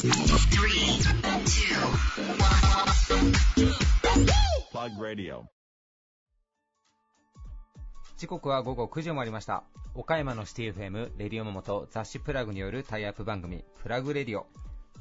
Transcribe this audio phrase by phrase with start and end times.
[0.00, 0.08] Three,
[1.44, 1.76] two,
[4.72, 5.42] Plug Radio.
[8.16, 9.62] 時刻は午後9時を回りました。
[9.94, 14.46] 岡山のシティ FM レディオモモと雑誌プラグによるタイアップ番組プラグレディオ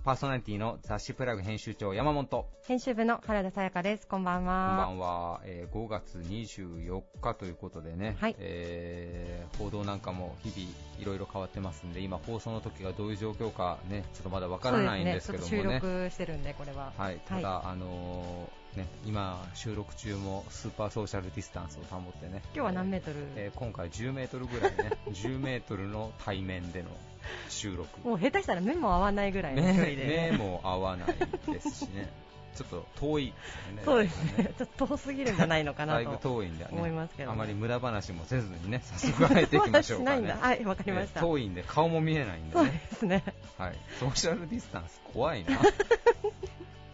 [0.05, 2.45] パーソナリティの雑誌プラグ編集長山本。
[2.65, 4.07] 編集部の原田さやかです。
[4.07, 4.85] こんばんこんばは。
[4.85, 8.35] んは、えー5月24日ということでね、はい。
[8.39, 15.57] えー報道なんかも日々いろいろ変わってますんで今放送の時がどういう状況かねちょっとまだわからないんですけどもね。
[15.57, 15.63] ね。
[15.81, 16.93] 収録してるんで、これは。
[16.97, 22.41] はい、ただ、あのーね、今収録中もスーパーソーシャルディスタンスを保ってね。
[22.53, 24.91] 今日は何メートル、えー今回10メートルぐらいね。
[25.09, 26.89] 10メートルの対面での
[27.49, 28.07] 収録。
[28.07, 31.15] もう下手したら目も合わないぐらいの距離で、目目も合わない
[31.51, 32.09] ですしね。
[32.55, 33.81] ちょっと遠いですよね。
[33.85, 34.53] そうですね。
[34.57, 36.77] ちょっと遠すぎるんじゃないのかだいぶなと遠いんだよね。
[36.77, 40.21] 思いますけど、あまり無駄話もせずにね早速入っていきましょうかね。
[40.21, 40.47] ま だしないんだ。
[40.47, 41.21] はい、わかりました。
[41.21, 43.23] えー遠いんで顔も見えないんでそうねですね。
[43.57, 45.59] はい、ソーシャルディスタンス怖いな。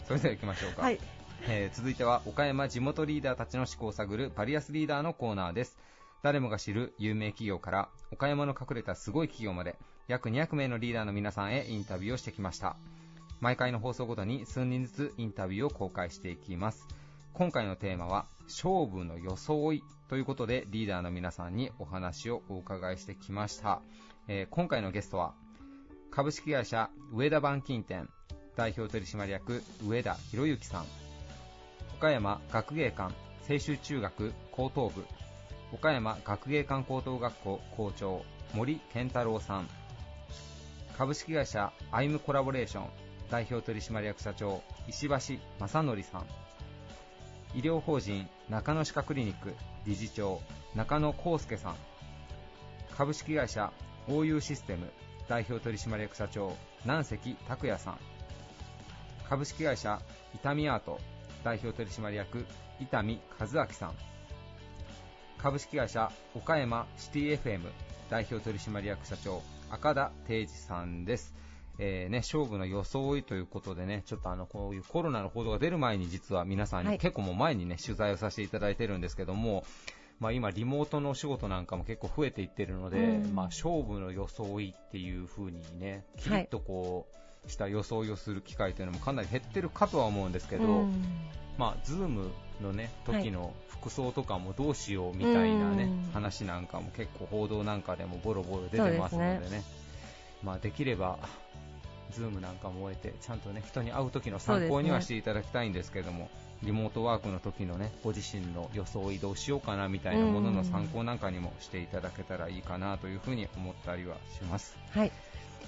[0.07, 0.99] それでは行きましょうか、はい。
[1.47, 5.77] えー続いては岡山地元リーダーたちの思考を探るバリアスリーダーのコーナーです。
[6.23, 9.75] 誰もが知る有名企業から岡山の隠れたすごい企業まで
[10.07, 12.77] 約200名のリーダーの皆さんへインタビューをしてきました。
[13.41, 16.88] 毎回の放送ごとに数人ずつインタビューを公開していきます。
[17.33, 23.81] 今回のテーマは勝負の装いということでリーダーの皆さんにお話をお伺いしてきました、
[24.27, 25.33] えー今回のゲストは
[26.09, 28.09] 株式会社上田板金店
[28.55, 31.05] 代表取締役上田博之さん。
[31.97, 33.13] 岡山学芸館
[33.49, 35.05] 青春中学高等部。
[35.71, 39.69] 岡山学芸館高等学校校長森健太郎さん。
[40.97, 42.89] 株式会社アイムコラボレーション
[43.31, 46.25] 代表取締役社長石橋正則さん。
[47.57, 50.41] 医療法人中野歯科クリニック理事長
[50.75, 51.75] 中野康介さん。
[52.97, 53.71] 株式会社
[54.09, 54.91] OU システム
[55.29, 57.97] 代表取締役社長南関拓也さん。
[59.29, 60.01] 株式会社
[60.33, 60.99] 伊丹アート
[61.45, 62.43] 代表取締役
[62.79, 63.93] 伊丹和明さん。
[65.38, 67.61] 株式会社岡山シティ FM
[68.09, 71.35] 代表取締役社長赤田定治さんです。
[71.78, 76.97] えーね、勝負の装いということでね、ちょっとあの、こういうコロナの報道が出る前に実は皆さんに、はい。
[76.97, 79.66] 結構もう前にね、取材をさせていただいてるんですけども、
[80.19, 83.35] まあ今リモートのお仕事なんかも結構増えていってるので、うん。
[83.35, 91.03] まあ勝負の装いっていう風にね、きりっとこう、した装いをする機会というのもかなり減ってるかとは思うんですけど、うん。
[91.57, 96.09] まあ、ズームのね、時の服装とかもどうしようみたいなね、うん。
[96.13, 99.61] 話なんかも結構報道なんかでもボロボロ出てますのでね、で
[100.44, 101.17] まあ、できれば、
[102.11, 106.29] ズームなんかも終えて、ちゃんとね、人に会う時の参考にはしていただきたいんですけども、
[106.63, 114.78] リモートワークの時のね、ご自身の装いどうしようかなみたいなものの参考なんかにもしていただけたらいいかなというふうに思ったりはします。
[114.91, 115.11] はい。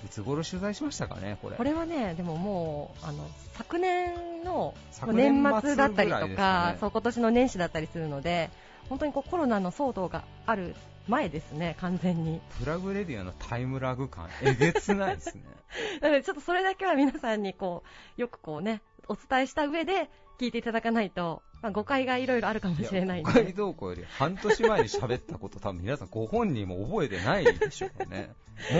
[0.06, 1.56] いつ頃取材しましたかね、これ。
[1.56, 8.50] これはね、でももう、あの、昨年の昨年年末だったりとかねか、そう、今年の年始だったりするので、
[8.90, 10.75] 本当にこうコロナの騒動がある
[11.08, 12.41] 前ですね、完全に。
[12.59, 15.44] プラグレディオのタイムラグ感、えげつないですね。
[16.02, 17.84] なので、ちょっとそれだけは皆さんにこ
[18.18, 20.09] う、よくこうね、お伝えした上で
[20.40, 23.53] 聞いていただかないと、まあ、誤解がいろいろあるかもしれないん北海で。
[23.53, 28.29] 道校より半年前に喋ったこと多分皆さんご本人も覚えてないでしょうね。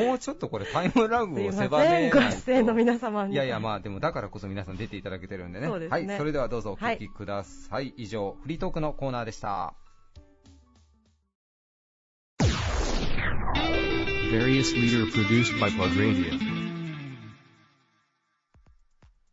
[0.06, 2.74] もうちょっとこれタイムラグを狭めないご出演のと。
[2.76, 3.34] 皆様に。
[3.34, 5.68] いやいや、まあでもだからこそ皆さん出ていただけてるんでね。
[5.68, 7.94] そうですねはい、それではどうぞお聞きください。
[7.98, 9.74] 以上、フリートークのコーナーでした。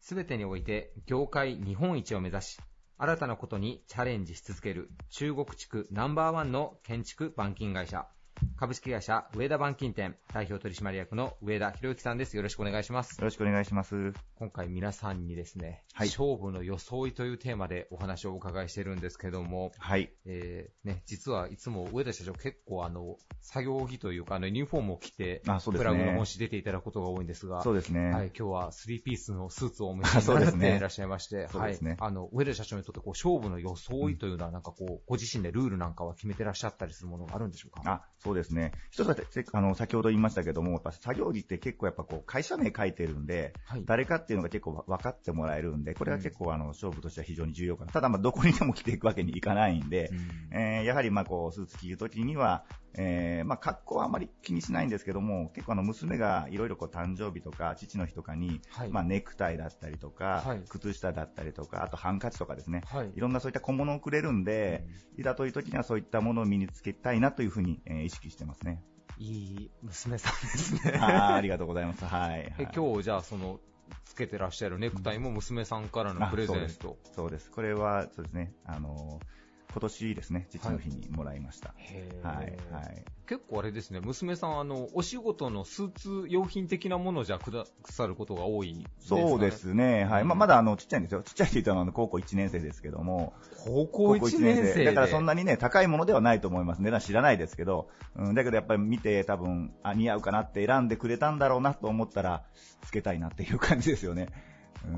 [0.00, 2.58] すべてにおいて業界日本一を目指し、
[2.96, 8.06] 新たなことにチャレンジし続ける中国地区ナンバーワンの建築板金会社、
[8.56, 12.36] 株式会社上田板金店代表取締役の上田博之さんです。
[12.36, 13.18] よろしくお願いします。
[13.18, 14.12] よろしくお願いします。
[14.36, 20.12] 今回皆さんにですね、はい勝負の装いというテーマでお話をお伺いしてるんですけども、はい。
[20.24, 28.10] えーね、実はいつも上田社長結構あの、作業着というかあの、ユニフォームを着て、あそうですねプラグの本誌出ていただくことが多いんですが、そうですね。
[28.10, 37.82] はい、今日はスリーピースのスーツをお召しになって いらっしゃいまして、そうですねはい、あの、上田社長にとってこう勝負の装いというのはなんかこう、ご自身でルールなんかは決めてらっしゃったりするものがあるんでしょうか？
[37.84, 38.72] あ、そうですね。
[38.90, 43.84] 一つはせあの、先ほど言いましたけども、やっぱ作業着って結構やっぱこう、会社名書いてるんで、はい。
[43.86, 47.92] 誰かっていうのが結構分かってもらえるんで、これは結構あの、勝負としては非常に重要かな。
[47.92, 52.64] ただまあ、どこにでも着ていくわけにいかないんで、うんえーやはりまあこう、スーツ着るときには、
[52.96, 58.90] えーまあ格好はあまり気にしないんですけども、結構あの、娘がいろいろこう、誕生日とか、父の日とかに、はい。
[58.90, 63.12] まあネクタイだったりとか、はい靴下だったりとか、あとハンカチとかですね、はい。
[63.14, 64.86] いろんなそういった小物をくれるんで、
[65.16, 68.82] いざという時にはそういったものを身につけたいなというふうに、えー意識してますね。
[69.18, 70.98] いい娘さんですね。
[71.00, 72.04] あーありがとうございます。
[72.04, 72.52] はい。
[72.58, 73.60] え今日じゃあその
[74.04, 76.98] つけてらっしゃるネクタイも娘さんからのプレゼント。
[77.14, 77.50] そうです。
[77.50, 79.20] これは、そうですね、あの、
[79.74, 81.74] 今年ですね、父の日にもらいました。
[82.22, 83.04] はい、はい。
[83.26, 90.24] 結構あれですね、娘さん、あの、お仕事のスーツ用品的なものじゃくださることが多いね、そうですね、はい。
[90.24, 91.24] まあ、まだあの、ちっちゃいんですよ。
[91.24, 93.34] ちっちゃいって言ったの、高校1年生ですけども。
[93.64, 96.80] 高校1年生だからそんなにね、高いものではないと思います。
[96.80, 97.88] 値段知らないですけど。
[98.14, 102.44] うん、だけどやっぱり見て多分、あ、似合うかなって選んでくれたんだろうなと思ったら、
[102.82, 104.28] つけたいなっていう感じですよね。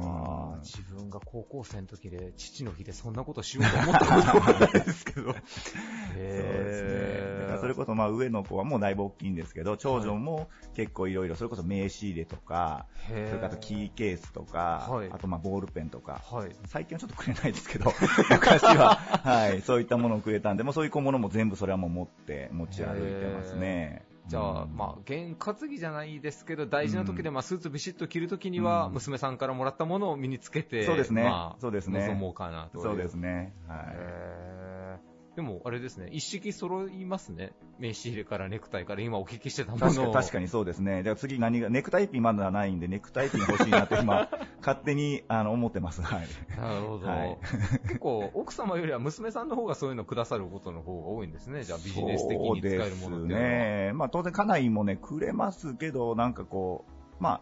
[0.01, 5.33] あ自分が高校生の時で父の日でそんなことしようと思ったことはないですけど。
[5.33, 7.59] そうですね。
[7.61, 17.93] それこそまあ上の子はもうだいぶ大きいんですけど長女も結構いろいろそれこそ名刺入れとかそれからキーケースとか、はい、あとまあボールペンとか、はい、最近はちょっとくれないですけど。
[18.31, 24.05] 昔は、はい、そういったものをくれたんでもうそういう小物も全部それはもう持って持ち歩いてますね。
[24.29, 31.23] じゃあ、まあ、験担ぎじゃないですけど、大事な時で、まあ、スーツビシッと着るときには、娘さんからもらったものを身につけて、そうですね。
[31.23, 32.07] まあ、そうですね。
[32.09, 32.83] 望もうかなと。
[32.83, 33.55] そうですね。
[33.69, 35.16] はい。
[35.37, 37.53] でも、あれですね、一式揃いますね。
[37.79, 41.03] 名刺入れからネクタイから今お聞きしてたもの確か確かにそうですね。
[41.03, 44.31] じゃあ次何が、ネクタイピンまだないんで、ネクタイピン欲しいなって今、
[44.65, 46.01] 勝手にあの思ってます。
[46.01, 46.27] はい。
[46.59, 47.07] なるほど。
[47.07, 47.39] はい、
[47.83, 51.65] 結構、奥様よりは娘さんの方がそういうのくださることの方が多いんですね。
[51.65, 53.43] じゃあビジネス的に使えるものっていうのは。
[53.43, 53.93] ね。
[53.93, 57.41] まあ当然家内もね、くれますけど、なんかこう、まあ、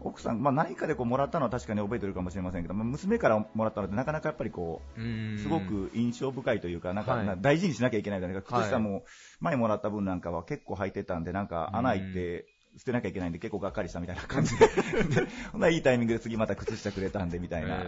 [0.00, 9.04] 奥さん、まあ、何かでこうもらったのは確かに覚えてるかもしれませんけど、まあ、娘からもらったのってなかなかやっぱりこう、すごく印象深いというか、なんか、はい、大事にしなきゃいけないじゃないか、靴下も
[9.40, 12.46] 前もらった分なんかは結構履いてたんで、なんか穴開いて、
[12.76, 14.66] 捨てなきゃいけないんで結構がっかりしたみたいな感じで。
[15.52, 17.78] ほんないいタイミングで次また靴下くれたんでみたいな、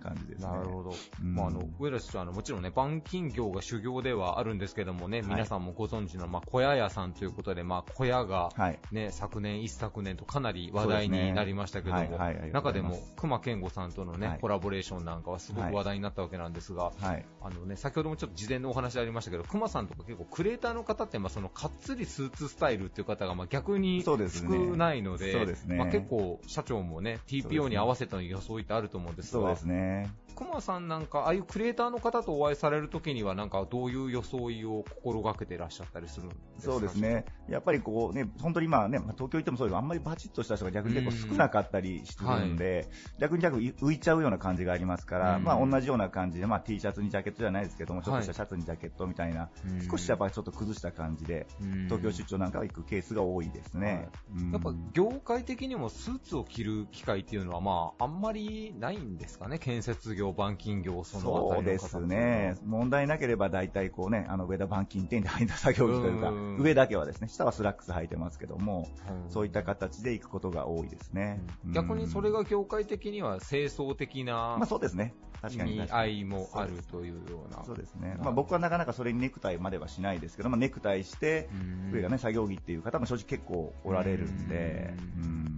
[0.00, 0.48] 感じですね。
[0.48, 0.94] なるほど。
[1.22, 8.50] うん、まあ、あの、上田市長、あの、もちろんね、板金業が修行ではあるんですけどもね、はい、皆さんもご存知の、まあ、小屋屋さんということで、まあ、小屋が、
[8.90, 24.76] ね、はい、昨年、一昨年とかなり話題になりましたけども、ねはいはい、中でも、熊健吾さんとのね、コラボレーションなんかはすごく話題になったわけなんですが、あのね、先ほどもちょっと事前のお話ありましたけど、熊さんとか結構クレーターの方って、まあ、その、かっつりスーツスタイルっていう方が、まあ、逆に、そうですね。
[24.76, 25.76] ないので、そうですね。
[25.76, 30.10] まあ、結構、社長もね、TPO に合わせた装いってあると思うんですが、そうですね。
[30.34, 36.72] 熊さんなんか、ああいうクリエイターの方とお会いされるときには、なんかどういう装いを心がけてらっしゃったりするんですか？
[36.72, 37.24] そうですね。
[37.48, 42.88] やっぱりこうね、本当に今ね、まあ、東京行ってもそうですあんまりバチッとした人が逆に結構少なかったりするんで、
[43.18, 49.48] ん逆に逆に浮いちゃうような感じがありますから、まあ同じような感じで、まあ T シャツにジャケットじゃないですけども、ちょっとしたシャツにジャケットみたいな、は
[49.80, 51.46] い、少しやっぱりちょっと崩した感じで、
[51.88, 54.08] 東京出張なんかは行くケースが多いですね。
[54.34, 62.56] はい、やっぱ業界的にもスーツを着る機会っていうのは、まああんまりないんですかね、建設業、板金業、そのそうですね。
[62.64, 68.88] 問題なければ大体こうね、あの上田板金店って入った作業着というか、上だけはですね、下はスラックス履いてますけども、
[69.28, 71.40] そういった形で行くことが多いですね。
[71.72, 75.14] 逆にそれが業界的には清掃的な、まあそうですね。
[75.42, 77.62] 確かに意味もあるというような。
[77.64, 78.16] そうですね。
[78.18, 81.50] まあ僕はなかなかそれにネクタイまではしないですけど、まあネクタイして、
[81.92, 85.54] 上がね、作業着っていう方も正直結構おられるんで、うん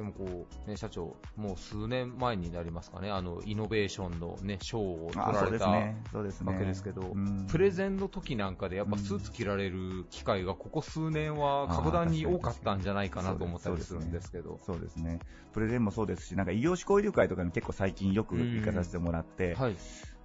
[0.00, 7.14] でもこう、ね、社長、もう数年前になりますかね、あの、イノベーションのね、賞を取られたわけですけど、
[7.48, 14.58] プレゼンの時なんかでやっぱスーツ着られる機会がここ数年は格段に多かったんじゃないかなと思ったりするんですけど。
[14.64, 15.18] そうですね。
[15.52, 19.76] プレゼンもそうですし、なんか異業種交流会とかに結構最近よく行かさせてもらって、はい。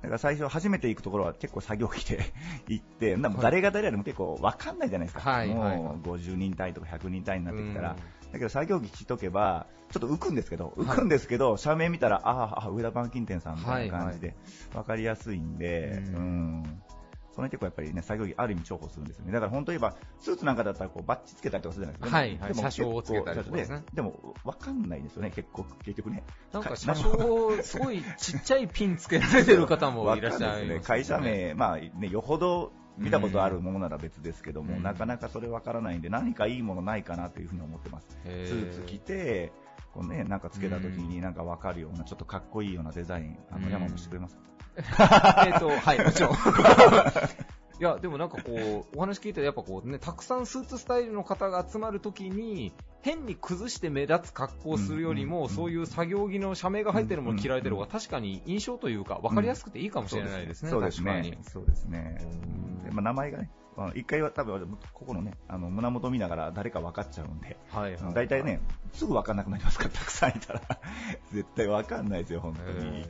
[0.05, 2.33] だから最初初めて行くところは結構作業着で
[2.69, 5.29] 行って、誰が誰やでも結構わかんないじゃないですか。
[5.29, 7.95] はい、もう50人単位とか100人単位になってきたら、
[8.35, 14.35] だけど作業着着とけば、ちょっと浮くんですけど、浮くんですけど、社名見たら、ああ、上田板金店さんみたいな感じで、
[14.73, 16.81] 分かりやすいんで、うん。
[17.33, 19.31] その結構やっぱりね、作業着ある意味重宝するんですよね。
[19.31, 22.27] だから本当言えば、スーツなんかだったらこうバッチつけたりとかするじゃないですか、ね。
[22.27, 23.83] はい、はい、でも車掌をつけたりとかですね。
[23.93, 26.23] でも、わかんないんですよね、結構、結局ね。
[26.51, 30.79] なんか車掌、すごいちっちゃいピンつけられてる方もいらっしゃいます ね。
[30.81, 38.07] 会社名、まあね、よほど見たことあるものなら別ですけども、なかなかそれわからないんで、何かいいものないかなというふうに思ってます。
[38.23, 39.51] スーツ着て、
[39.93, 44.37] こうね、なんかつけた時になんかわかるような、ちょっとかっこいいようなデザイン、あの、山もしてくれます？
[44.77, 44.81] え
[45.55, 46.35] っと、はい、もちろん。
[47.79, 61.37] いや、でもなんかこう、 お話聞いてやっぱこうね、たくさんスーツスタイルの方が集まるときに、変に崩して目立つ格好をするよりも、そういう作業着の社名が入ってるもの着られてる方が確かに印象というか、分かりやすくていいかもしれないですね、そうですね。
[61.43, 62.17] そうですね。
[62.91, 63.51] まあ、名前がね、
[63.95, 68.61] 一回は多分、ここのね、あの、胸元見ながら誰か分かっちゃうんで、はい、はい、大体ね、
[68.93, 70.61] すぐ分かんなくなりますから、たくさんいたら。
[71.31, 73.05] 絶対分かんないですよ、本当に。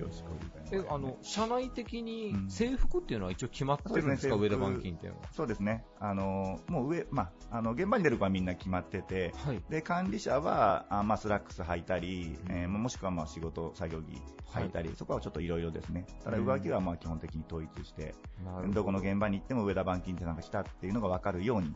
[0.72, 5.28] え、あの、社内的に制服っていうのは一応決まってるんですか、うん、上田板金っていうのは。
[5.34, 5.86] そうですね。
[6.00, 14.22] あの、もう上、まあ、あの、現場に出る子はみんな決まってて、はい、で、管理者はあ、まあ、スラックス履いたり、うん、えー、もしくはまあ仕事作業着
[14.54, 16.06] 履いたり、はい、そこはちょっといろいろですね。
[16.24, 18.16] ただ上着はまあ基本的に統一して、
[18.64, 18.84] うん、ど。
[18.86, 21.76] この現場に行っても上田板金ってなんかしたっていうのが分かるように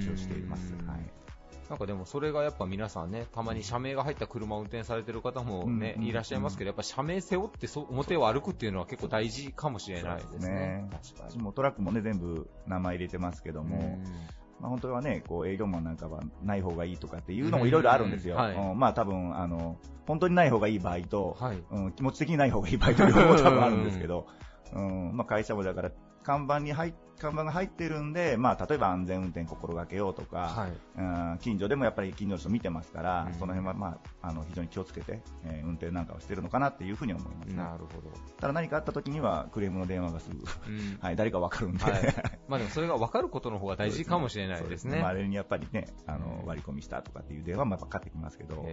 [0.00, 0.74] 一応しています。
[0.86, 1.10] はい。
[1.70, 10.88] なんかでもそれがやっぱ皆さんね、たまに社名が入った車を運転されてる方もね、いらっしゃいますけど、やっぱ社名背負ってそ表を歩くっていうのは結構大事かもしれないですね。
[11.14, 11.42] 確かに。
[11.42, 13.98] もトラックもね、全部名前入れてますけども、
[14.60, 18.36] まあ、本当はね、こう営業マンなんかはない方がいいとかっていうのもいろいろあるんですよ。
[18.36, 24.26] はい、うん、まあ多分、あの、本当にない方がいい場合と、はい、うん、気持ち的にない方がいい場合と両方多分あるんですけど、
[24.72, 25.92] うん、まあ会社もだから
[26.22, 38.10] 看板に入看板が入ってるんで、まあ、例えば安全運転心がけようとか、はい、うん近所でもやっぱり近所の人見てますから、うん、その辺は、まあ、あの非常に気をつけて、えー、運転なんかをしてるのかなっていうふうに思います、ね、なるほど。
[38.40, 42.14] ただ何かあった時にはクレームの電話がすぐ、うん、はい、誰か分かるんで、はい、
[42.48, 45.00] まあ、でもそれが分かることの方が大事かもしれないですね。
[45.00, 48.66] あれにやっぱりねあの割り込みしたとかっていう電話もかかってきますけど、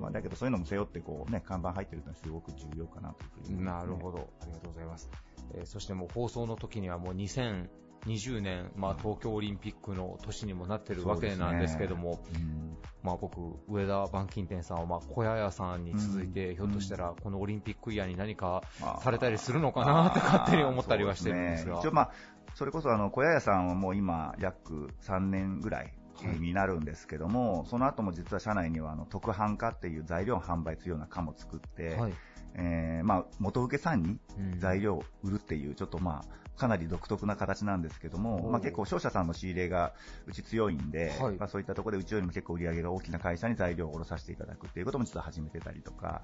[0.00, 4.28] まあ、だけどそういうのも背負ってこう、ね、看板入ってるのはすごく重要かなというふうに、ね、なるほど。
[4.40, 5.10] ありがとうございます。
[5.54, 7.68] えー、そしてもう放送の時にはもう2000
[8.06, 12.18] 20年、まあ、東京オリンピックの年にもなってるわけなんですけども、ね。
[12.34, 18.62] うん、まあ、僕、上田板金店さんは、まあ、小屋屋さんに続いて、うん、ひょっとしたらこのオリンピックイヤーに何か
[19.02, 21.80] されたりするのかなって勝手に思ったりはしてるんですが。
[21.80, 22.10] そ、ね、まあ、
[22.54, 25.94] それこそあの小屋屋さんはもう今、約3年ぐらい
[26.40, 32.12] になるんですけども、はい、その後も実は社内にはあの特販化っていう材料販売するような課も作って、はい、
[32.54, 34.18] えー、まあ、元請けさんに
[34.58, 39.92] 材料を売るっていう、ちょっとまあ、かなり独特な形なんですけども、まあ、結構商社さんの仕入れが
[40.26, 46.22] うち強いんで、はい、まあ、そういったところでうちよりも結構売り上げが大きな会社に材料を卸させていただくっていうことも実は始めてたりとか、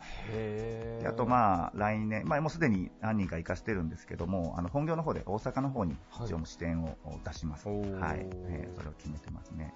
[1.07, 7.69] あとまあ来年、まあ、もうすでに何人か行かせてるんですけども、あの本業の方で大阪の方に一応支店を出します。
[7.69, 9.73] はい、はい、えー、それを決めてますね。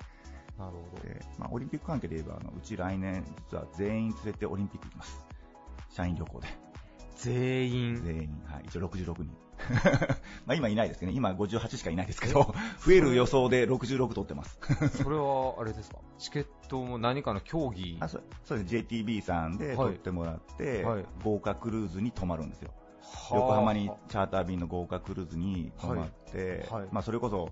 [0.58, 1.02] なるほど。
[1.02, 5.24] でまあ、オリンピック関係で言えば、あのうち来年、実は全員連れてオリンピック行きます。
[5.90, 6.46] 社員旅行で。
[7.16, 8.02] 全員？
[8.04, 8.42] 全員。
[8.44, 8.64] はい。
[8.66, 9.30] 一応66人。
[10.46, 11.16] まあ今いないですけどね。
[11.16, 14.58] 今58しかいないですけど、増える予想で66取ってます。
[15.02, 15.98] それは、あれですか？
[16.18, 17.98] チケットも何かの競技？
[18.00, 18.74] あそうそうです。
[18.74, 22.70] JTB さんで取ってもらって、はい、豪華クルーズに泊まるんですよ。
[23.30, 26.82] 横浜にチャーター便の豪華クルーズに泊まって、はい。
[26.82, 27.50] はい、まあそれこそ、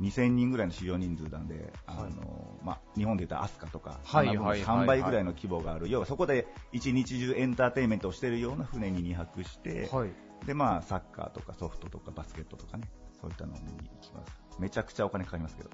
[0.00, 4.28] 2000人ぐらいの収容人数なんで、あのまあ、日本でいうと飛鳥とか、はい。
[4.28, 10.10] 3倍ぐらいの規模がある、要はそこで一日中エンターテインメントをしているような船に2泊して、はい、
[10.46, 12.88] でまあ、サッカーとかソフトとかバスケットとかね、
[13.20, 14.32] そういったのに行きます。
[14.58, 15.70] めちゃくちゃお金かかりますけど。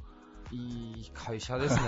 [0.50, 1.83] いい会社ですね。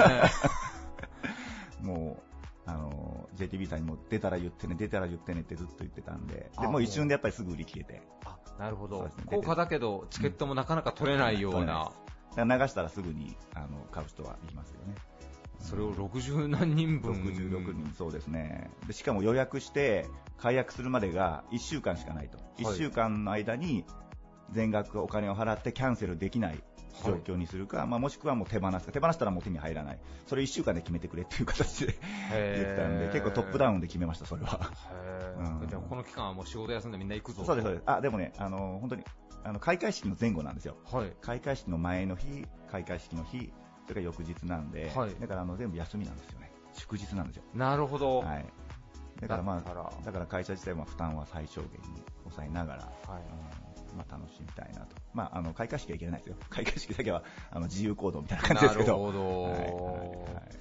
[1.83, 2.23] も
[2.67, 8.03] う、あの、JTB さんにも出たら言ってね、出たら言ってねってずっと言ってたんで、でもう一瞬でやっぱりすぐ売り切れて。
[8.25, 9.05] あ、なるほど。
[9.05, 11.93] ね、高価だけど、チケットもなかなか取れないような。
[12.01, 12.07] うん
[12.45, 14.95] 流したらすぐにあの買う人はいますよね。
[15.61, 17.13] それを60何人分。
[17.13, 18.71] 66人、そうですね。
[18.87, 18.93] で。
[18.93, 20.07] しかも予約して、
[20.39, 22.39] 解約するまでが1週間しかないと。
[22.59, 23.85] 1週間の間に
[24.51, 26.63] 全額お金を払ってキャンセルできない
[27.05, 31.95] 状況にするか、はい、まあ、もしくはもう手放すか、手放したらもう手に入らない、それ1週間で決めてくれっていう形で
[32.31, 34.71] 言ったんで、結構トップダウンで決めました、それは。
[35.61, 37.83] うん、でもこの期間はもう仕事休んでみんな行くぞそうです、そうです。
[37.87, 39.05] あ、でもね、あの本当に
[39.45, 43.53] あの開会式の前後なんですよ、はい、開会式の前の日、開会式の日、
[43.87, 47.45] それから翌日なんで、はい、だからあの全部休みなんですよね、祝日なんですよ。
[47.55, 48.45] なるほど、はい、
[49.21, 53.23] だからまあ、だから会社自体は負担は最小限に抑えながら、はい。
[53.23, 58.93] うんまあ、楽しみたいなと、まあ、あの開会式はいけないですよ、 開会式だけはあの自由行動みたいな感じですけど。
[58.93, 59.53] なるほど、はい。
[59.53, 59.63] はい。
[59.63, 60.57] はい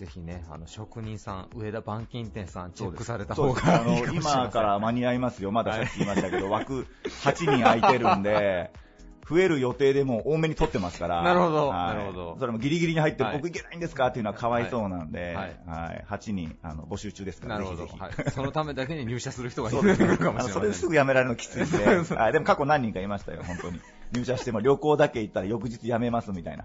[0.00, 8.72] ぜひね、あの職人さん、上田板金店さん、チェックされた方がいいか今から間に合いますよ、まださっき言いましたけど、枠8人空いてるんで、
[9.30, 12.36] 増える予定でも多めに取ってますから、なるほど、はい、なるほど。
[12.40, 14.08] それもギリギリに入って、はい、僕いけないんですか？
[14.08, 15.60] っていうのはかわいそうなんで、はい。
[15.66, 20.52] はい、8人あの募集中ですから、なるほど、はい、そのためだけに入社する人が いるかもしれない。
[20.52, 23.80] それですぐ辞められるのきついんで、 はい、でも過去何人かいましたよ、本当に。
[24.12, 26.64] 入社しても旅行だけ行ったら翌日辞めますみたいな。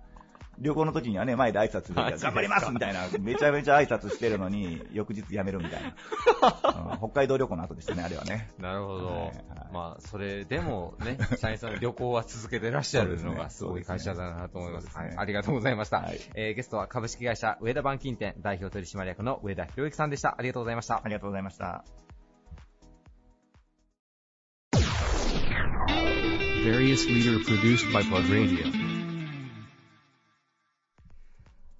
[0.60, 8.50] 旅行の時にはね、前で挨拶で、頑張りますみたいな、めちゃめちゃ挨拶してるのに、 翌日辞めるみたいな、うん、北海道旅行の後でしたね、あれはね。
[8.60, 9.08] なるほど。
[9.08, 9.34] はいはい、
[9.74, 14.88] まあ、それでもね、社員さん旅行は続けてらっしゃるのが すごい会社だなと思います。
[14.88, 15.98] すねすねはい、ありがとうございました。
[15.98, 20.36] はい、えー、ゲストは株式会社上田板金店代表取締役の上田博之さんでした。
[20.38, 21.02] ありがとうございました。
[21.04, 21.84] ありがとうございました。
[26.66, 28.85] various leader produced by Plug Radio.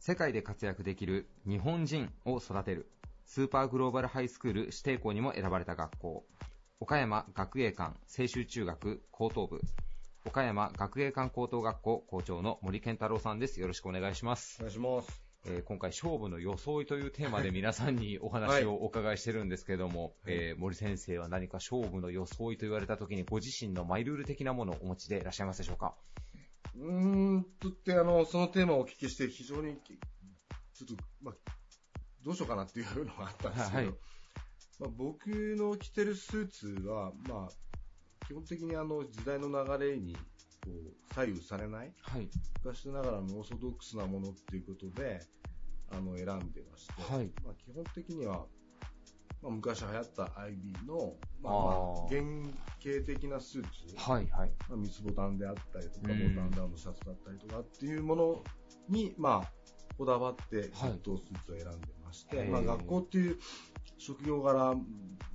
[0.08, 2.92] 世界で活躍できる日本人を育てる
[3.26, 6.24] スーパーグローバルハイスクール指定校にも選ばれた学校
[6.80, 9.60] 岡山学芸館青州中学高等部
[10.24, 25.94] 岡山学芸館高等学校校長の森健太郎さんですよろしくお願いしますお願いしますえー、今回勝負の装いというテーマで皆さんにお話をお伺いしてるんですけども、はい、えー、森先生は何か勝負の装いと言われた時にご自身のマイルール的なものをお持ちでいらっしゃいますでしょうか？
[26.78, 29.78] うーんとってあの、そのテーマをお聞きして非常に、
[30.74, 31.36] ちょっと、まあ、
[32.24, 33.88] どうしようかなっていうのがあったんですけど、はい、
[34.80, 42.28] まあ、僕の着てるスーツは、まあ、基本的にあの時代の流れにこう左右されない、はい、
[42.64, 45.22] 昔ながらのオーソドックスなものっていうことで
[45.92, 48.46] あの選んでまして、はい、まあ、基本的には、
[49.46, 52.22] まあ、昔流行った IB の、まあ、まあ原
[52.84, 54.52] 型的なスーツ、はいはい。
[54.68, 58.44] まあ、三つボタンであったりとか、ボタンダウンのシャツだったりとかっていうもの
[58.90, 59.52] に、まあ、
[59.98, 63.38] こだわってヘッドスーツを選んでまして、はい、まあ、学校っていう
[64.00, 64.76] 職業柄、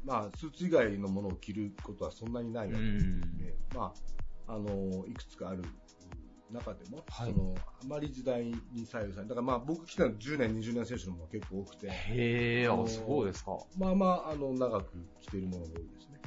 [0.05, 3.95] まあ、スーツ以外のものを着ることはそんなにないわけですので、ま
[4.49, 5.63] あ、あの、いくつかある
[6.53, 11.89] 中でも、はい、その、あまり時代に左右されだからまあ僕来たの10年、20年選手のも結構多くて。
[11.91, 13.59] へー、あ、そうですか。
[13.79, 16.21] まあまあ、あの、長く着ているものが多いですね。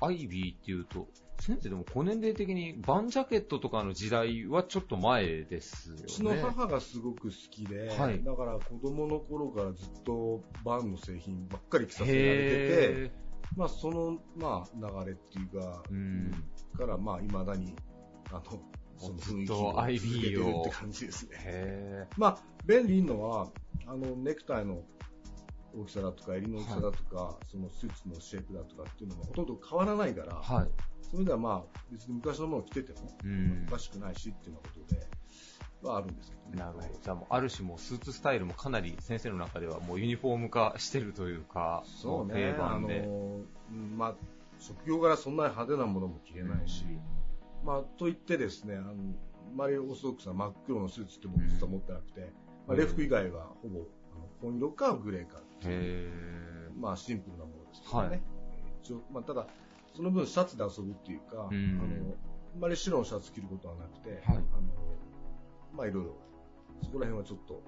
[0.00, 1.08] アイビーっていうと、
[1.40, 6.02] 先生でも、古年齢的にバンジャケットとかの時代はちょっと前ですよね。
[6.04, 13.24] うちの母がすごく好きで、はい、だから子供の頃からずっとバンの製品ばっかり着させられてて、
[13.56, 16.30] まあその、まあ流れっていうか、うん、
[16.76, 17.74] からまあ未だに、
[18.30, 18.42] あの、
[19.12, 22.08] 雰囲気を続けてるって感じですね。
[22.16, 23.48] まあ便利のは、
[23.86, 24.82] あのネクタイの
[25.76, 30.68] 大きさだとか、襟の大きさだとか、はい、そのスーツのシェイプだとかっていうのもほとんど変わらないから、はい、
[31.10, 33.10] それではまあ、別に昔のものを着てても、
[33.68, 35.06] おかしくないしっていうようなことで、
[35.84, 36.58] はあるんですけどね。
[36.58, 37.00] なるほど。
[37.02, 43.02] じゃあもう、ある種もスーツスタイルもかなり先生の中ではもうユニフォーム化してるというか、そうね、定番で。
[43.02, 43.40] あの、
[43.96, 44.14] まあ、
[44.58, 47.00] 職業柄そんなに派手なものも着れないし、うん、
[47.64, 48.94] まあ、と言ってですね、あの、あ
[49.54, 52.28] まりオーソドックスな真っ黒のスーツって僕実は持ってなくて、うん、
[52.68, 53.80] まあ、礼服以外はほぼ、
[54.14, 56.10] あの紺色かグレーかへ
[56.78, 58.08] まあシンプルなものですけどね。
[58.08, 58.22] はい、
[58.82, 59.46] 一応まあ、ただ、
[59.94, 62.16] その分シャツで遊ぶっていうか、うん、あの、
[62.54, 64.44] あんまり白のシャツ着ることはなくて、はい、あの、
[65.72, 66.16] まあいろいろ、
[66.82, 67.62] そこら辺はちょっと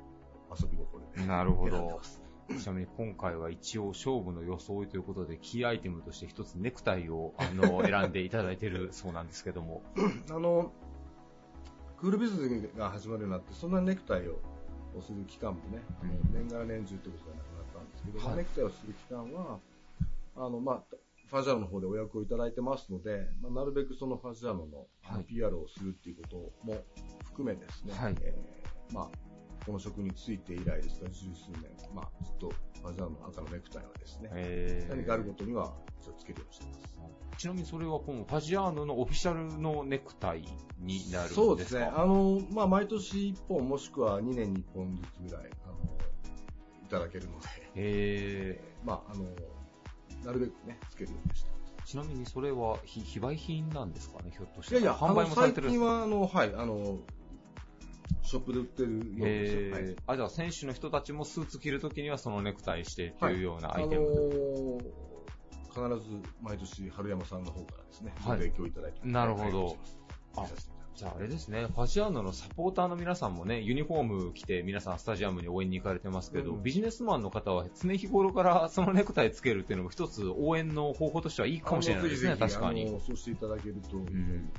[0.62, 1.26] 遊び心で。
[1.26, 2.00] なるほど。
[2.48, 9.82] ちなみに今回は一応勝負の装いということで、キーアイテムとして一つネクタイをあの 選んでいただいているそうなんですけども。
[10.30, 10.72] あの、
[11.98, 14.38] クールビズが始まるようになって、そんなネクタイを
[15.00, 19.58] する期間もね、うん、年がら年中ということがなくなったんですけど、はい、ネクタイをする期間は、
[20.36, 20.96] あの、まあ、
[21.28, 24.86] ファジャーノの方でお役をいただいてますので、まあ、なるべくそのファジャーノの
[25.24, 26.84] PR をするっていうことも
[27.24, 29.25] 含めですね、はい、えー、まあ、
[29.66, 32.48] この職に就いて以来ですから、十数年、まあ、ずっと
[32.82, 36.96] ファジャーノの赤のネクタイはですね、何かあることには一応つけるようにしています。
[37.36, 40.42] ちなみにそれはこのファジアーノのオフィシャルのネクタイ
[40.78, 41.28] になるんですか？
[41.34, 41.84] そうですね。
[41.84, 45.74] あの、まあ、毎年1本もしくは2年に1本ずつぐらい、あの、
[46.82, 47.46] いただけるので。
[47.74, 49.24] へまあ、あの、
[50.24, 51.50] なるべくね、つけるようにして
[51.84, 54.74] ちなみにそれは非非売品なんですかね、ひょっとして。
[54.74, 56.98] いやいや、販売もされてる最近は、あの、はい、あの、
[58.22, 59.72] ショップで売ってるようですよ。
[59.72, 65.06] はい、あ、じゃあ選手の人たちもスーツ着るときにはそのネクタイしてっていうようなアイテム、はい、あのー
[65.76, 69.76] 必ず毎年春山さんの方からですね、ご提供いただいて、なるほど。
[70.36, 70.46] あ
[70.94, 82.88] じゃああれですね、ファジアーノのサポーターの皆さんもね、ユニフォーム着て皆さんスタジアムに応援に行かれてますけど、うん、ビジネスマンの方は常日頃からそのネクタイつけるっていうのも一つ応援の方法としてはいいかもしれないですね、確かに。
[83.06, 84.50] そうしていただけると、うん、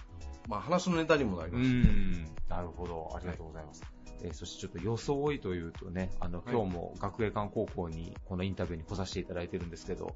[0.47, 3.81] まあ話のネタにもなります、ね、なるほど、ありがとうございます。
[3.83, 3.91] はい。
[4.23, 10.15] えー、そしてちょっと装いというとね、あの、今日も学芸館高校にこのインタビューに来させていただいてるんですけど、はい、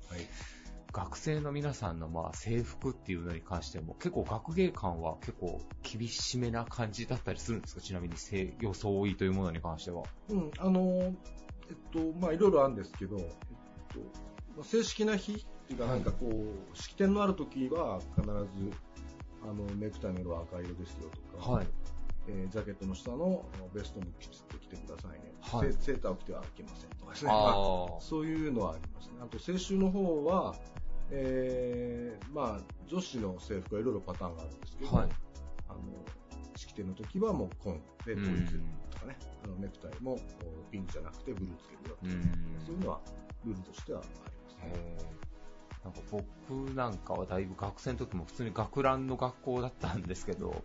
[0.91, 7.81] 学生の皆さんのまあ制服っていうのに関しても、結構学芸館は結構厳しめな感じだったりするんですか？
[7.81, 8.15] ちなみに
[8.59, 10.03] 装いというものに関しては。
[10.29, 11.13] うん、あの、えっ
[11.91, 13.25] と、まあいろいろあるんですけど、えっ
[14.55, 15.35] と、正式な日っ
[15.67, 16.37] ていうかなんかこう、はい、
[16.73, 18.71] 式典のある時は必ず、
[19.43, 21.67] あの、ネクタイの色は赤色ですよとか、はい。
[22.27, 25.33] えー、ジャケットの下のベストもきちっと着てくださいね。
[25.41, 27.31] はい、セーターを着てはいけませんとかですね。
[27.33, 27.53] あ
[27.99, 29.13] そういうのはありますね。
[29.21, 30.55] あと、青春の方は、
[31.09, 35.09] えー、まあ、女子の制服はいろいろパターンがあるんですけど、はい、
[35.67, 35.79] あの、
[36.55, 38.53] 式典の時はもう紺で統一
[38.91, 40.19] とかね、あのネクタイも
[40.69, 42.11] ピンクじゃなくてブルーつけるよとか、
[42.65, 43.01] そういうのは
[43.45, 44.15] ルールとしてはありま
[44.49, 45.30] すね。
[45.83, 50.63] なんか僕なんかはだいぶ学生の時も普通に学ランの学校だったんですけど、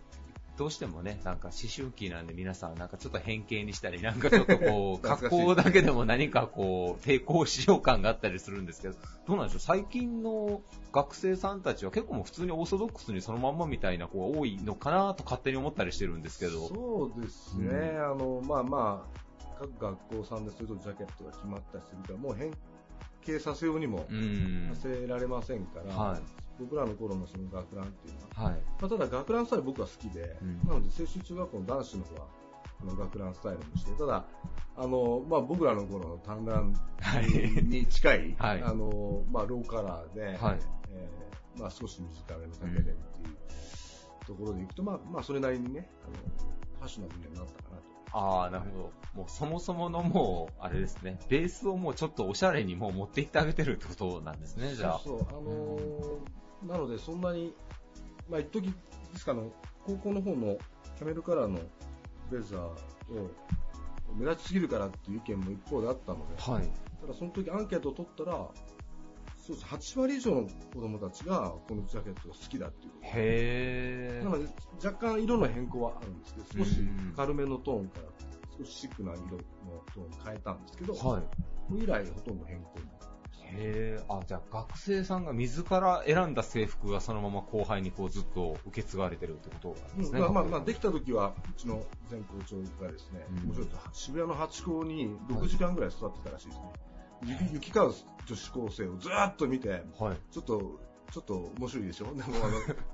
[0.56, 8.94] どうしてもね、なんか思春期なんで皆さんなんかちょっと変形にしたり、なんかちょっとこう、 格好だけでも何かこう、抵抗しよう感があったりするんですけど、
[9.26, 9.60] どうなんでしょう？
[9.60, 16.68] 最近の学生さんたちは結構もう普通にオーソドックスにそのまんまみたいな子が多いのかなと勝手に思ったりしてるんですけど。
[16.68, 19.26] そうですね、うん、あの、まあまあ、
[19.58, 22.50] 各学校さんでそれぞれジャケットが決まったりするから、もう変
[23.26, 24.06] 形させようにも
[24.74, 26.20] させられませんから、はい、
[26.58, 28.60] 僕らの頃のその学ランっていうのは、はい。
[28.80, 32.26] まあ、ただ学ランスタイル僕は好きで、うん、なので青春中学校の男子の方は
[32.82, 34.24] あの学ランスタイルにして、ただ、
[34.76, 36.74] あの、まあ、僕らの頃の短ラン
[37.68, 40.58] に近い、はい、あの、まあ、ローカラーで、はい、
[40.92, 42.96] えー、まあ、少し短めの丈でっていう
[44.26, 47.95] ところでいくと、うん、まあ、まあ、それなりにね、あの、ファッショナブルになったかなと。
[48.12, 48.92] ああ、なるほど。
[49.14, 55.00] もうそもそものもう、あれですね、ベースをもうちょっとおしゃれにもう持っていってあげてるってことなんですね、じゃあ。
[55.02, 57.54] そうそう、あのー、なのでそんなに、
[58.28, 58.72] まあ一時
[59.12, 59.50] ですかの、
[59.84, 60.56] 高校の方の
[60.98, 61.58] キャメルカラーの
[62.30, 62.72] ブレザーを
[64.14, 68.48] 目立ちすぎるからっていう意見も一方であったので、はい、ただその時アンケートを取ったら、
[69.46, 69.94] そうです。
[69.96, 72.92] 8割以上の子供たちがこのジャケットが好きだっていう。
[72.92, 74.48] ことへなので
[74.84, 76.76] 若干色の変更はあるんですけど少し
[77.16, 78.06] 軽めのトーンから
[78.58, 79.28] 少しシックな色の
[79.94, 82.80] トーンに変えたんですけど、はい、以来ほとんど変更
[83.58, 90.20] へえ、あ、じゃあ学生さんが自ら選んだ制服がそのまま後輩にこうずっと受け継がれてるってことなんですね。
[90.20, 96.64] うん、まあまあ、できた時は、うちの前校長がですね、うん、渋谷のハチ公に6時間ぐらい座ってたらしいですね。
[97.22, 97.94] はい、行き交う
[98.26, 100.80] 女子高生をずっと見て、はい、ちょっと、
[101.12, 102.06] ちょっと面白いでしょ？
[102.06, 102.48] でもあ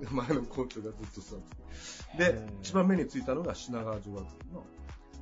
[0.05, 1.57] の、 前の校長がずっと座って
[2.19, 2.33] て。
[2.33, 4.67] で、一番目についたのが品川女学院の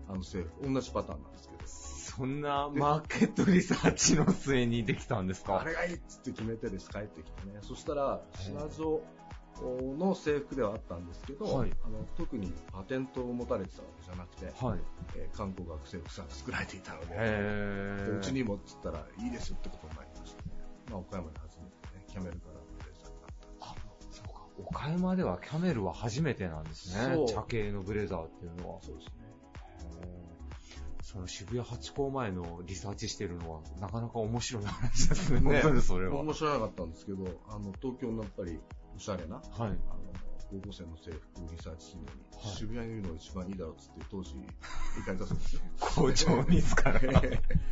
[0.09, 0.73] あの制服。
[0.73, 1.61] 同じパターンなんですけど。
[1.67, 5.61] そんなマーケットリサーチの末にできたんですか？
[5.61, 7.61] あれがいいっつって決めてです、帰ってきてね。
[7.63, 9.01] そしたら、品城
[9.99, 14.79] の制服ではあったんですけど、はい、あの特にパテントを持たれてたわけじゃなくて、はい
[15.17, 20.51] えー、観光学生服さん作られていたので、でうちにもっつったらいいですよってことになりましたね。
[20.91, 24.47] まあ、岡山で初めてね、キャメルからのブレザーになったんですそうか。
[24.59, 27.27] 岡山ではキャメルは初めてなんですね。
[27.29, 28.81] 茶系のブレザーっていうのは。
[28.83, 29.21] そうですね。
[31.11, 35.41] その渋谷八甲前のリサーチしてるのは、なかなか面白い話ですね。
[35.41, 36.21] 本当にそれは。
[36.21, 38.61] 面白なかったんですけど、あの、東京のやっぱり、
[39.01, 39.45] おしゃれな、はい。
[39.57, 39.73] あの、
[40.51, 45.63] 高校生の制服をリサーチするのに、はい、渋谷にいるのが一番いいだろうっつって、当時、行かれたそうですよ。
[45.79, 47.01] 校長自ら。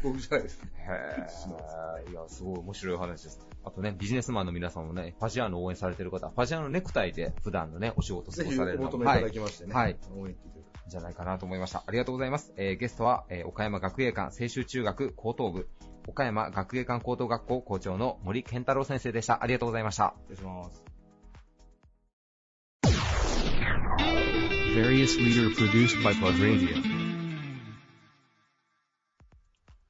[0.03, 0.71] 僕じゃないですね。
[2.09, 3.47] へいや、すごい面白い話です。
[3.63, 9.75] あとね、ビジネスマンの皆さんもね、ファジアーノ応援されてる方、ファジアーノネクタイで普段のね、お仕事過ごされるのぜひお求めいただきましてね。
[9.75, 9.99] はい。
[10.17, 11.85] 応援っていただじゃないかなと思いました。
[11.87, 12.55] ありがとうございます。
[12.57, 15.69] えー、ゲストは、えー、岡山学芸館青春中学高等部、
[16.07, 19.43] 岡山学芸館高等学校校長の森健太郎先生でした。
[19.43, 20.15] ありがとうございました。
[20.29, 20.88] 失礼します。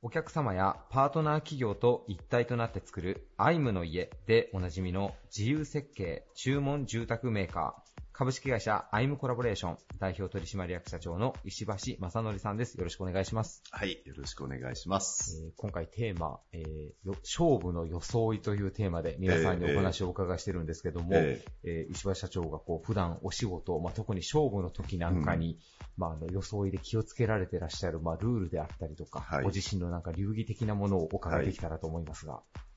[0.00, 7.97] お客様やパートナー企業と一体となって作るアイムの家でおなじみの自由設計注文住宅メーカー。
[8.18, 12.74] 株式会社アイムコラボレーション代表取締役社長の石橋正則さんです。
[12.74, 13.62] よろしくお願いします。
[13.70, 15.40] はい、よろしくお願いします。
[15.46, 25.58] えー、今回テーマ、えー、勝負の装いというテーマで皆さんにお話をお伺いしてるんですけども、えー、えー、石橋社長がこう普段お仕事、まあ、特に勝負の時なんかに、うん、
[25.96, 32.32] まあ、あの装いで気をつけられてらっしゃる、まあ、ルールであったりとか、はい、ご自身のなんか流儀的なものをお伺いできたらと思いますが。
[32.32, 32.67] はい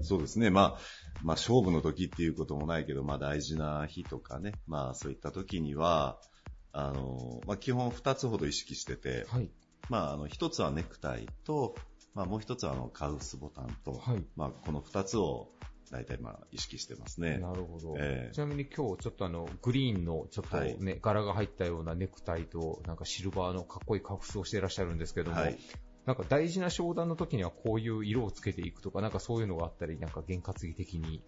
[0.00, 0.50] そうですね。
[0.50, 0.78] まあ、
[1.22, 6.18] まあ、勝負の時っていうこともないけど、まあ、大事な日とかね、まあ、そういった時には、
[6.72, 9.50] あの、まあ、基本2つほど意識してて、はい、
[9.88, 11.74] まあ、あの、1つはネクタイと、
[12.14, 15.48] まあ、もう1つはあの、カウスボタンと、はい、まあ、この2つを
[15.90, 17.38] 大体まあ意識してますね。
[17.38, 17.94] なるほど。
[17.98, 25.58] えー、ちなみに今日ちょっとあの、グリーンのちょっとね、はい、柄が入ったようなネクタイと、なんかシルバーのかっこいいカフスをしていらっしゃるんですけども、はい、
[26.06, 31.22] なんか大事な商談の時にはこういう色をつけていくとか、なんかそういうのがあったり、なんか験担ぎ的に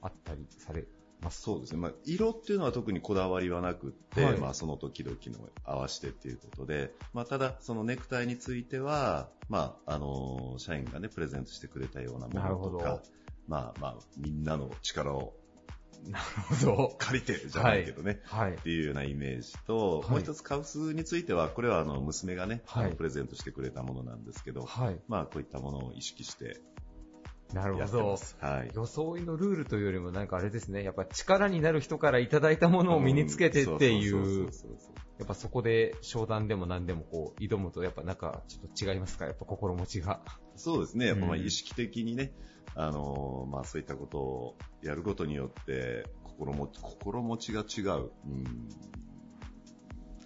[0.00, 0.86] あったりされ
[1.20, 1.42] ます。
[1.42, 1.78] そうですね。
[1.78, 13.02] まあ、色っていうのは特にこだわりはなくって、はい、まあ、その時々の合わせてっていうことで、まあ、ただ、そのネクタイについては、まあ、あの、社員がね、プレゼントしてくれたようなものとか、
[13.46, 15.34] まあまあ、みんなの力を
[16.08, 16.24] なる
[16.56, 16.94] ほど。
[16.98, 18.20] 借りてじゃないけどね。
[18.24, 18.54] はい。
[18.54, 25.00] っていうようなイメージと、はい、もう一つカウスについては、これはあの娘がね、はい、プレゼントしてくれたものなんですけど、はい。
[25.08, 26.60] まあこういったものを意識して
[27.52, 28.18] なるほど。
[28.40, 28.70] はい。
[28.74, 34.48] 装いのルールというよりもなんかあれですね、やっぱ力になる人からいただいたものを身につけてっていう、
[35.18, 39.26] やっぱそこで商談でも何でもこう挑むとやっぱなんかちょっと違いますか？
[39.26, 40.20] やっぱ心持ちが。
[40.56, 41.06] そうですね。
[41.06, 42.32] やっぱまあ意識的にね、
[42.74, 48.10] あのまあそういったことをやることによって心も心持ちが違う。
[48.26, 48.68] うん。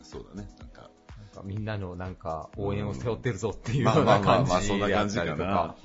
[0.03, 0.49] そうだね。
[0.59, 0.91] なんか
[1.37, 5.77] かみんなのなんか応援を背負ってるぞっていうような感じやったりとか。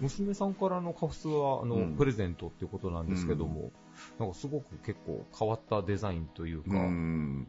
[0.00, 3.70] 娘さんからのカフスはあの、うん、プレゼントっていうことなんですけども、うん、
[4.18, 7.48] なんかすごく結構変わったデザインというか、うん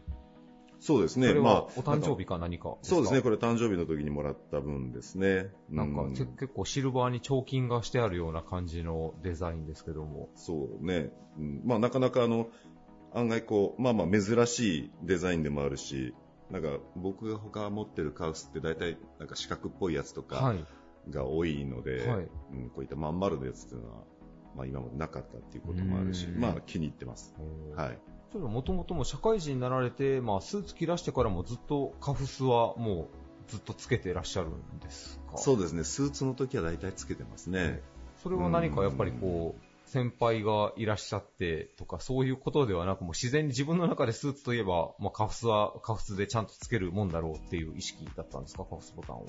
[0.80, 1.34] そうですね。
[1.34, 3.22] まあ、お誕生日か何かそうですね。
[3.22, 5.52] これ誕生日の時にもらった分ですね。
[5.70, 10.30] なんか、うん、結構シルバーに彫金がしてあるような感じのデザインですけども。
[10.36, 11.12] そうね。
[11.38, 12.50] うん、まあ、なかなかあの、
[13.14, 16.14] 案外こう、まあまあ珍しいデザインでもあるし、
[16.52, 20.54] なんか僕が他持ってるカウスって大体なんか四角っぽいやつとか
[21.10, 24.04] が多いので、はい、うん、こういったまん丸のやつっていうのは、
[24.56, 27.34] まあ今までなかったっていうこともあるし、まあ気に入ってます。
[27.76, 28.00] はい。
[28.40, 33.10] もともとも社会人になられて、まあスーツ着らしてからもずっとカフスはも
[33.48, 35.38] うずっとつけてらっしゃるんですか？
[35.38, 37.82] そうですね、スーツの時は大体つけてますね。
[38.24, 49.26] それは何かやっぱりこう、先輩がいらっしゃってとか、そういうことではなく、もう自然に自分の中でスーツといえば、まあ、カフスはカフスでちゃんとつけるもんだろうっていう意識だったんですか、カフスボタンを。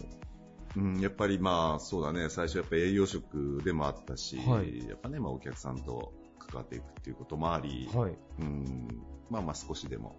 [0.77, 6.13] うん、やっぱりまあ、そうだね、最初やっぱり営業職でもあったし、はい、やっぱね、まあお客さんと
[6.47, 8.89] 関わっていくっていうこともあり、はい、うん、
[9.31, 10.17] まあまあ少しでも、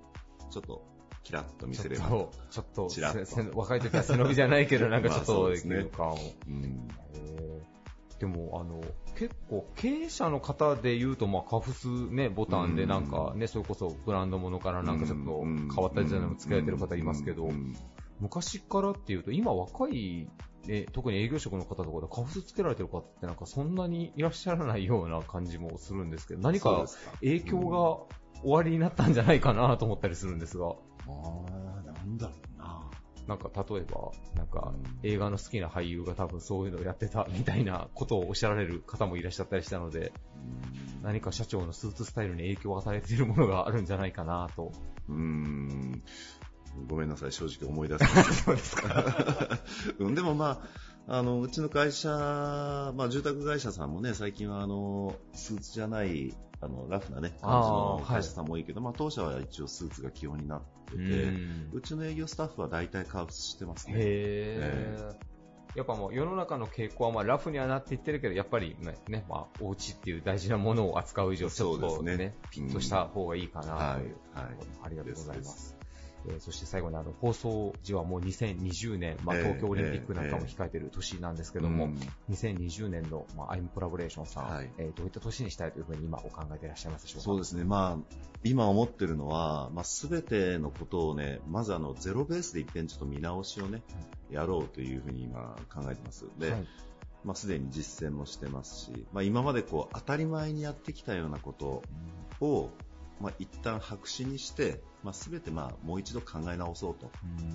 [0.52, 0.86] ちょっと、
[1.24, 2.32] キラッと見せればと。
[2.50, 3.14] ちょっと、ちょっ
[3.52, 3.60] と。
[3.60, 6.18] 若い時は背伸びじゃないけど、 なんかちょっと、まあ、ね、感を。
[6.48, 6.88] うん。
[8.20, 8.82] でも、あの、
[9.16, 17.50] 結構経営者の方で言うと、まあ、カフスね、ボタンでなんかね、それこそブランドものからなんかちょっと変わったデザインも付けられてる方いますけど、
[18.20, 20.28] 昔からっていうと、今若い、
[20.68, 26.86] ね、特に営業職の方とかでカフスつけられてる方ってなんかそんなにいらっしゃらないような感じもするんですけど、何か
[27.22, 30.68] 影響が終わりになったんじゃないかなと思ったりするんですが。
[30.68, 30.74] あ
[31.08, 32.90] あ、なんだろうな。
[33.28, 40.14] なんか例えば、なんか映画の好きな俳優が多分そういうのをやってたみたいなことをおっしゃられる方もいらっしゃったりしたので、
[41.04, 44.72] 何か社長のスーツスタイルに影響を与えているものがあるんじゃないかなと。
[45.10, 46.04] うん
[46.88, 48.24] ごめんなさい、正直思い出せない。
[48.24, 49.60] そうですか。
[50.00, 50.62] でもま
[51.08, 61.00] あ、あの、うちの会社、まあ住宅会社さんもね、最近はあの、スーツじゃない、あの、ラフなね、感じの会社さんも多いけど、まあ当社は一応スーツが基本になってて、
[61.72, 63.94] うちの営業スタッフは大体カーフスしてますね。
[63.98, 65.18] へ
[65.76, 73.78] やっぱもう世の中の傾向はまあラフにはなっていってるけど、やっぱりね、ねまあ、お家っていう大事なものを扱う以上、ちょっとね、ねピッとした方がいいかなという、
[74.34, 75.77] はい、はい、ありがとうございます。
[76.28, 81.90] えー、そして最後にあの放送時はもう2020年、まあ、東京オリンピックなんかも控えている年なんですけども、
[82.30, 87.24] えー、2020年の、まあ、アイムコラボレーションさん、はい、えー、どういった年にしたいというふうに今お考えていらっしゃいますでしょうか？
[87.24, 93.82] そうですね、まあ、今思ってるのは、まあ、全てのことをね、まずあのゼロベースで一遍ちょっと見直しをね、
[94.30, 96.26] やろうというふうに今考えてます。
[96.38, 96.68] で、はい。
[97.24, 101.82] まあ、すでに実践もしてますし、まあ、今までこう当たり前にやってきたようなこと
[102.40, 102.70] を、
[103.20, 107.54] まあ、一旦白紙にして、まあ、全てまあもう一度考え直そうと、うん、い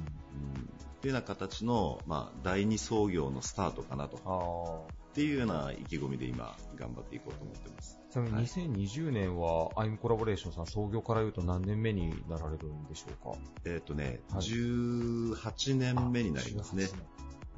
[1.05, 4.87] うような形の、まあ、第二創業のスタートかなと。
[5.13, 8.01] っていうような意気込みで今頑張っていこうと思ってます。
[8.11, 13.39] ちなみに2020年は、アイムコラボレーションさん創業からいうと何年目になられるんでしょうか？
[13.67, 16.89] えっ、ー、とね、はい、18年目になりますね。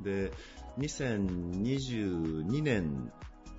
[0.00, 0.32] で
[0.78, 3.12] 2022年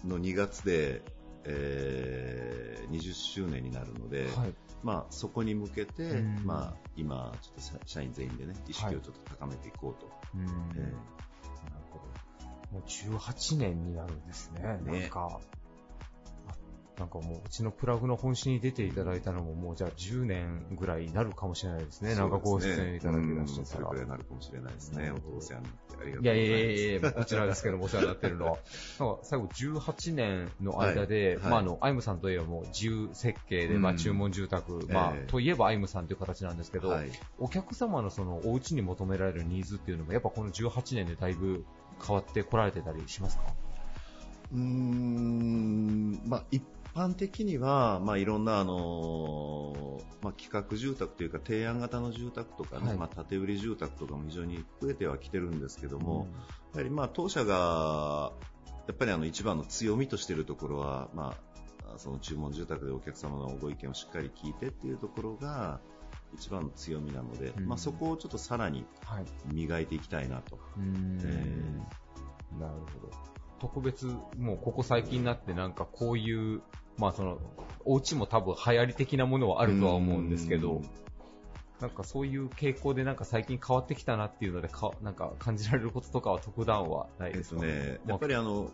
[0.03, 1.01] の2月で
[1.45, 4.53] えー、20周年になるので、はい、
[4.84, 10.08] まあ、そこに向けて、まあ、今、ちょっと社員全員でね、意識をちょっと高めていこうと。
[10.08, 10.91] はいえー、なる
[11.91, 11.99] ほ
[12.71, 12.77] ど。
[12.77, 14.62] もう18年になるんですね。
[14.84, 15.39] ねなんか、
[16.97, 22.12] なんかもう、うちのプラグの本誌に出ていただいたのも、もうじゃあ10年ぐらいになるかもしれないですね。
[22.12, 23.65] すねなんかご出演いただけらっしたら。
[23.65, 25.12] それくらいになるかもしれないですね。
[25.12, 26.23] お父さんありがとうございます。
[26.23, 28.51] いやいやいやいや、こちらですけども、お世話になってるのは。
[28.51, 41.65] なんか最後18年の間で、はいはい、まああの、アイムさんといえばもう自由設計で、まあ注文住宅、まあ、えー、といえばアイムさんという形なんですけど、はい、お客様のそのお家に求められるニーズっていうのも、やっぱこの18年でだいぶ
[42.05, 43.43] 変わってこられてたりしますか？
[44.53, 46.63] うーん、まあ一
[46.95, 56.27] 般的には、まあ、いろんな、あのまあ、企画住宅というか提案型の住宅とかね、はい、まあ、建売住宅とかも非常に増えてはきてるんですけども、
[56.73, 58.31] うん、やはりまあ当社が
[58.88, 61.36] やっぱりあの一番の強みとしているところは、ま
[61.86, 65.79] あ、その注文住宅でお客様のご意見をしっかり聞いてっていうところが
[66.34, 68.86] 一番の強みなので、うん、まあ、そこをちょっとさらに
[69.51, 70.55] 磨いていきたいなと。
[70.55, 70.65] はい、
[71.23, 73.36] えー、なるほど。
[73.60, 76.62] 特別、もうここ最近になってなんかこういう
[76.97, 77.39] まあその、
[77.84, 80.81] お家も多分流行り的なものはあるとは思うんですけど、
[81.79, 87.62] なんかそういう傾向でなんか最近変わってきたなっていうのでか、なんか感じられることとかは特段はないですか？
[87.62, 87.99] ね。
[88.08, 88.71] やっぱりあの、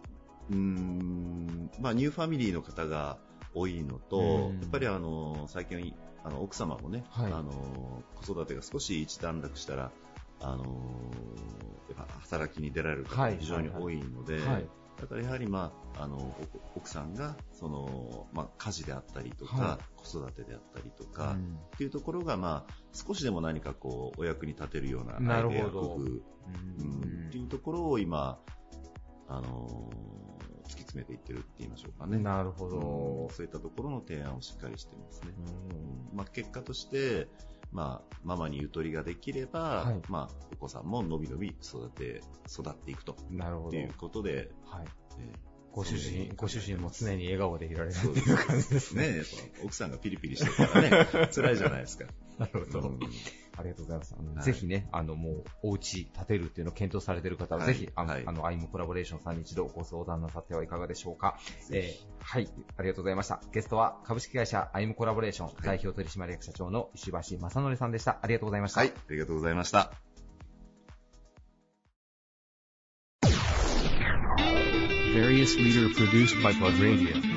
[0.52, 3.18] うん、まあニューファミリーの方が
[3.56, 9.92] 多いのと、やっぱりあの、最近あの奥様もね、はい、あの、子育てが少し一段落したら、
[10.40, 10.64] あの、
[11.90, 14.46] やっぱ働きに出られる方が非常に多いので、はい。
[14.46, 14.66] はい
[15.02, 16.36] だからやはり、まあ、あの
[16.76, 28.40] 奥さんがその、まあ、家事であったりとか、はい、子育てであったりとか、うん、っていうところが、まあ、少しでも何かこうお役に立てるようなアイデア工夫、うん、っていうところを今、
[29.28, 29.90] あの
[30.66, 32.18] 突き詰めていってるって言いましょうかね。
[32.20, 35.34] なるほど、うん、そういったところの提案をしっかりしてますね。
[36.12, 36.18] うん。
[36.18, 37.28] まあ、結果として、
[37.72, 43.16] まあ、ママにゆとりができれば、はい、まあ、お子さんものびのび育て、育っていくと。
[43.30, 43.68] なるほど。
[43.70, 44.86] っていうことで、はい。
[45.20, 49.22] えーご主人、ご主人も常に笑顔でいられるっていう感じですね。
[49.64, 52.08] 奥さんがピリピリしてるからね、辛いじゃないですか。
[52.38, 52.90] なるほど。
[52.90, 53.00] うん
[53.58, 54.14] ありがとうございます。
[54.14, 61.38] はい、ぜひね、あの、もう、お家建てるっていうのを検討されている方は、はい、ぜひ、あの、はい、あの、アイムコラボレーションさんに一度ご相談なさってはいかがでしょうか。
[61.72, 63.42] えー、はい、ありがとうございました。
[63.52, 68.20] ゲストは、株式会社アイムコラボレーション、代表取締役社長の石橋正則さんでした。
[68.22, 68.82] ありがとうございました。
[68.82, 69.92] はい、ありがとうございました。
[75.14, 77.31] various leader produced by Plug Radio.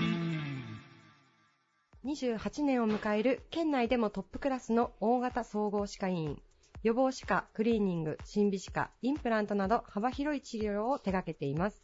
[2.04, 6.42] 28年を迎える県内でもトップクラスの大型総合歯科医院。
[6.82, 11.82] 予防歯科、クリーニング、審美歯科、インプラントなど幅広い治療を手掛けています。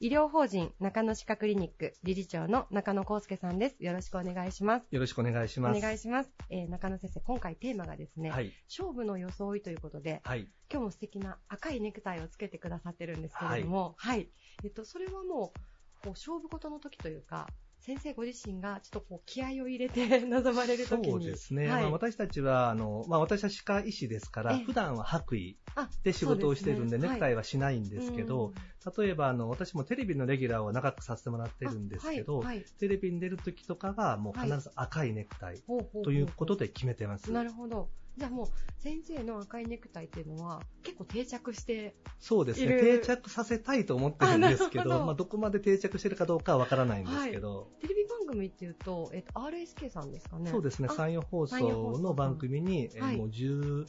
[0.00, 3.82] 医療法人中野歯科クリニック理事長の中野康介さんです。
[3.82, 4.86] よろしくお願いします。
[4.90, 5.78] よろしくお願いします。
[5.78, 6.30] お願いします。
[6.50, 14.28] えー、中野先生、今回テーマがですね、はい、勝負の装いということで、はい、今日も素敵な赤いネクタイをつけてくださってるんですけれども、はい、はい、
[14.62, 15.58] えっと、それはもう、
[16.02, 17.48] こう勝負事の時というか、
[17.84, 21.10] 先生ご自身がちょっとこう気合を入れて 臨まれるときに。
[21.10, 21.68] そうですね。
[21.68, 25.56] はい、まあ、私たちは、あの、まあ、私は歯科医師ですから、普段は白衣
[26.02, 28.54] で仕事をしているんで、ネクタイはしないんですけど、
[28.96, 35.62] 例えば、あの、私もテレビのレギュラーを長くさせてもらってるんですけど、はいはい、テレビに出るときとかは、もう必ず赤いネクタイ
[36.02, 37.30] ということで決めてます。
[37.32, 37.90] なるほど。
[38.16, 38.46] じゃあもう
[38.78, 42.78] 先生の赤いネクタイっていうのは結構定着してそうですね。
[42.80, 50.50] 定着させたいと思ってるんですけどど まあ、どこまで定着してるかどうかはわからないんですけど、はい、テレビ番組っていうと、えっと、RSK さんですかね？
[50.50, 50.88] そうですね。
[50.88, 53.86] 山陽放送の番組に、えー、もう12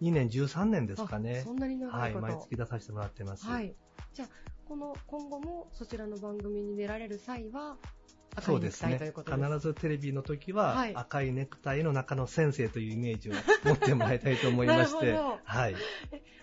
[0.00, 1.42] 年13年ですかね。
[1.44, 3.74] そんなに長いこと、はい、毎月出させてもらってます、はい、
[4.14, 4.28] じゃあ
[4.64, 7.76] この今後もそちらの番組に出られる際は
[8.42, 8.98] そうですね。
[8.98, 13.32] 必ずテレビの時は、赤いネクタイの中の先生というイメージを
[13.64, 15.74] 持ってもらいたいと思いまして、はい。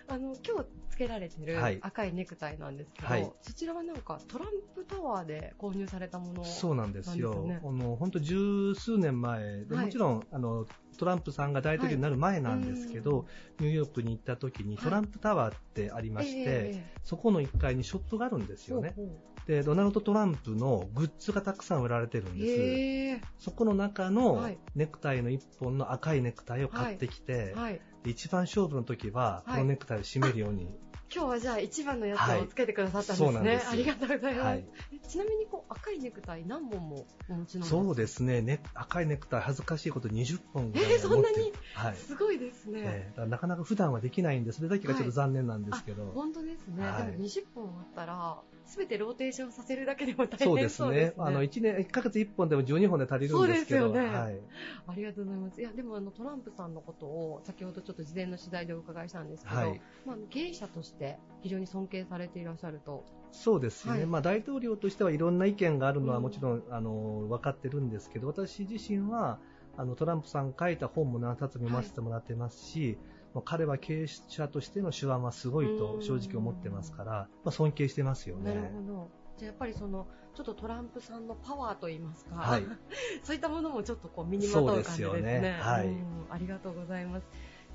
[0.08, 7.46] あの、今日つけられてる赤いネクタイなんですけど、はい、そちらはなんかトランプタワーで購入されたもの、ね、そうなんですよ。
[7.62, 13.24] あの、本当十数年前で、もちろん、あの、トランプさんが大統領になる前なんですけど、は
[13.60, 18.92] い、ニューヨークに行った時にトランプタワーってありまして、そこの1階にショップがあるんですよね。
[18.96, 22.52] ほうほうで、ドナルド・トランプのグッズがたくさん売られてるんです。
[22.52, 27.80] えー、そこの中のネクタイの1本の赤いネクタイを買ってきて、はい。
[28.04, 30.68] 一番勝負の時は、このネクタイを締めるように。
[31.14, 33.50] 今日はじゃあ一番のやつをつけてくださったんですね。
[33.56, 34.46] はい、ありがとうございます。
[34.46, 34.64] はい、
[35.08, 37.82] ちなみにこう赤いネクタイ何本もお持ちなんですか？
[37.82, 38.42] そうですね。
[38.42, 38.60] ね。
[38.74, 46.06] 赤いネクタイ恥ずかしいこと20本ぐらいえー、そんなに、はい、すごいですね、えー、なかなか普段はできないんで、それだけがちょっと残念なんですけど。
[46.12, 46.84] 本当ですね。
[46.84, 50.86] はい、でも20本あったら、すべてローテーションさせるだけでも大変そうですね。
[50.86, 51.24] そうですね。
[51.24, 53.86] あの、1年、1ヶ月1本でも12本で足りるんですけど。
[53.86, 54.08] そうですよね。
[54.08, 54.40] はい。
[54.88, 55.60] ありがとうございます。
[55.60, 63.04] いや、でもあの、トランプさんのことを、先ほどちょっと事前の取材でお伺いしたんですけど、はい、まあ、経営者として非常に尊敬されていらっしゃると。
[63.30, 63.92] そうですね。
[63.92, 69.38] はい、まあ、大統領としてはいろんな意見があるのはもちろん、うん、あの、分かってるんですけど、私自身は、
[69.76, 72.98] あの、トランプさん書いた本も何冊読ませてもらってますし、はい、
[73.42, 77.12] 彼は経営者としての手腕はすごいと正直思ってますから、
[77.44, 78.54] まあ、尊敬してますよね。
[78.54, 79.10] なるほど。
[79.38, 82.64] じゃあやっぱりその、ちょっとトランプさんのパワーといいますか、はい、
[83.22, 85.20] そういったものもちょっとこう身にまとう感じですね。
[85.20, 85.88] すねはい、
[86.30, 87.26] ありがとうございます。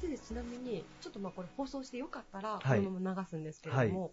[0.01, 4.11] で、ちなみに、ちょっとまあこれ放送してよかったら、このまま流すんですけれども、はい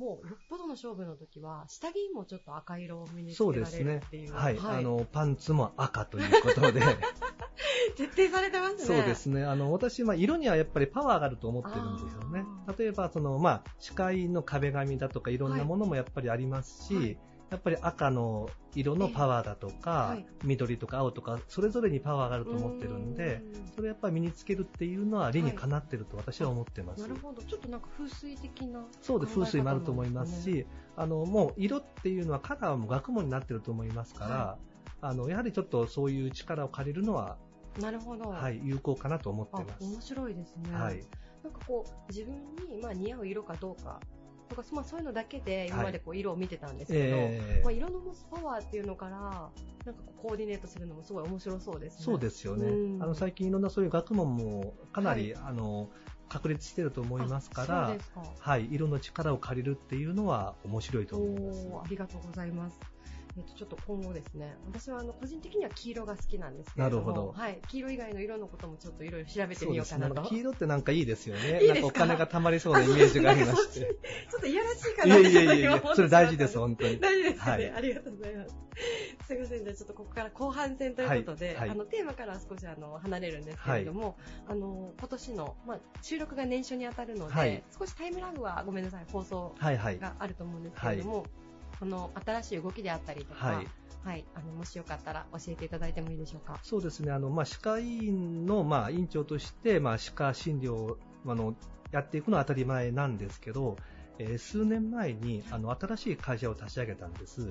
[0.00, 4.32] もうよっぽどの勝負の時は下着もちょっと赤色を身につけられるっていう。
[4.32, 6.80] はい、はい、あのパンツも赤ということで
[7.96, 8.84] 徹底されてますね。
[8.86, 9.44] そうですね。
[9.44, 12.46] あの私まあ色にはやっぱりパワーがあると思ってるんですよね。
[12.78, 16.96] 例えばそのまあ視界の壁紙だとかいろんなものもやっぱりありますし。
[16.96, 17.18] はい
[17.50, 23.42] やっぱり赤の色のパワーだとか、はい、緑とか青とか、それぞれにパワーがあると思ってるんで、
[23.74, 27.02] それやっぱり身につけるっていうのは理にかなってると私は思ってます。
[27.02, 27.42] はい、なるほど。
[27.42, 30.64] ちょっとなんか風水的な、そうで、風水もあると思いますし、
[30.96, 37.36] あの、もう色っていうのはカラーも学問になってると思いますから、はい、あの、やはりちょっとそういう力を借りるのは、
[37.80, 38.28] なるほど。
[38.30, 39.84] はい、有効かなと思ってます。
[39.84, 40.72] 面白いですね。
[40.72, 41.04] はい。
[41.42, 42.34] なんかこう、自分
[42.68, 44.00] に、まあ、似合う色かどうか
[44.50, 49.50] とか、まあ、そういうのだけで今までこう色を見てたんですけど、はいえー、まあ、色の持つパワーっていうのから、
[49.86, 52.04] なんかコーディネートするのもすごい面白そうですね。
[52.04, 52.66] そうですよね。
[53.02, 55.88] あの最近いろんなそういう学問もかなり、はい、あの
[56.28, 57.96] 確立してると思いますから、
[58.38, 61.68] はい、色の力を借りるっていうのは面白いと思います。
[61.84, 62.78] ありがとうございます。
[63.40, 67.32] えっと、ちょっと今後ですね、私はあの個人的には黄色が好きなんですけれども、なるほど。
[67.32, 70.22] はい、黄色以外の色のこともちょっといろいろ調べてみようかなと。
[70.22, 71.62] 黄色ってなんかいいですよね。
[71.62, 73.80] いいなんかお金が貯まりそうなイメージがありまして。
[74.30, 75.30] ちょっといやらしいかなって。
[75.30, 77.00] いやいやいやそれ大事です、本当に。
[77.00, 78.56] 大事ですね、はい、ありがとうございます。
[79.26, 81.56] すみません、じゃあちょっとここから後半戦ということで、はい。
[81.56, 84.16] はい、あの、テーマから少しあの、離れるんですけれども、
[84.48, 91.26] あの、今年の、まあ、収録が年初に当たるので、少しタイムラグはごめんなさい、放送があると思うんですけれども、
[91.80, 93.64] この新しい動きであったりとか、
[94.04, 96.58] はい、あのもしよかったら教えていただいてもいいでしょうか。
[96.62, 101.54] そうですね、あのまあ、歯科医院の、まあ、院長として、まあ、歯科診療をあの
[101.90, 103.76] やっていくのは当たり前なんですけど、
[104.18, 107.48] えー、数年前にあの新しい会社を立ち上げたんです。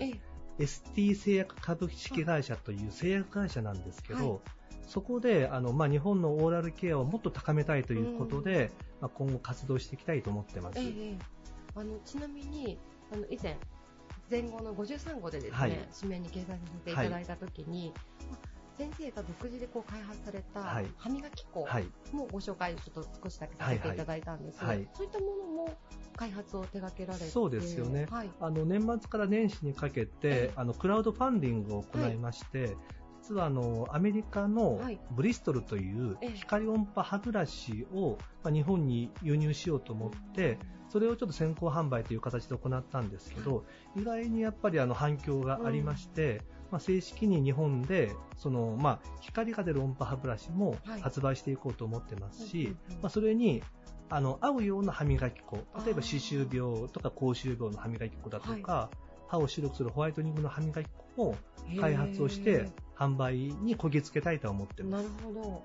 [0.59, 4.39] ST 製薬株式会社という製薬会社なんですけど、はい、
[4.85, 8.71] そこであの、まあ、日本のオーラルケアをもっと高めたいということで、
[9.01, 10.79] まあ、今後活動していきたいと思ってます。
[10.79, 11.17] えー、
[11.75, 12.77] あのちなみに
[13.11, 13.57] あの以前
[14.29, 17.93] 前後の53号でですね、はい、紙面に掲載させていただいたときに、
[18.29, 20.61] はい、先生が独自でこう開発された
[20.97, 21.67] 歯磨き粉
[22.13, 25.77] もご紹介ちょっと少しだけさせていただいたんですが、はいはい、そういったものも
[26.15, 32.75] 開発を手掛けられてそうですよね、はい、あの年末から年始にかけて、あのクラウドファンディングを行いまして、
[33.21, 40.57] 実はあのアメリカのブリストルという光音波歯ブラシを、まあ、日本に輸入しようと思って、
[40.89, 43.63] それをちょっと先行販売という形で行ったんですけど、
[43.95, 53.63] 意外にやっぱりあの反響がありまして、まあ、正式に日本でその、まあ、光が出る音波歯ブラシも発売していこうと思ってますし、まあ、それに
[54.09, 58.89] あの合うような歯磨き粉、例えば歯周病とか口臭病の歯磨き粉だとか、
[59.27, 61.35] 歯を白くするホワイトニングの歯磨き粉も
[61.79, 65.03] 開発をして販売にこぎつけたいと思ってます。
[65.03, 65.63] なるほど。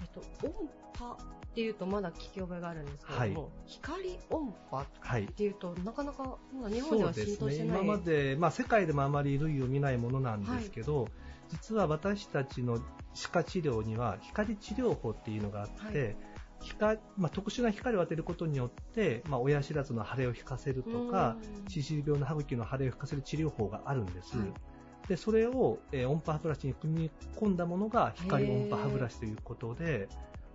[0.00, 0.68] えっと、音
[0.98, 1.18] 波
[1.52, 6.38] っていうとまだ聞き覚えがあるんですけども、はい、光音波っていうと、なかなか
[6.70, 11.12] 日本では浸透してない、ね、今まで、まあ、世界でもあまり類を見ないものなんですけど、はい、
[11.50, 12.80] 実は私たちの
[13.12, 16.16] 歯科治療には光治療法っていうのがあって、はい。
[16.62, 21.36] 光まあ、特殊な光を当てることによって、まあ、親知らずの腫れを引かせるとか、
[21.68, 24.38] 歯周病の歯茎の腫れを引かせる治療法があるんです。
[24.38, 30.08] はい、でそれを、えー、音波歯ブラシに組み込んだものが光音波歯ブラシということで、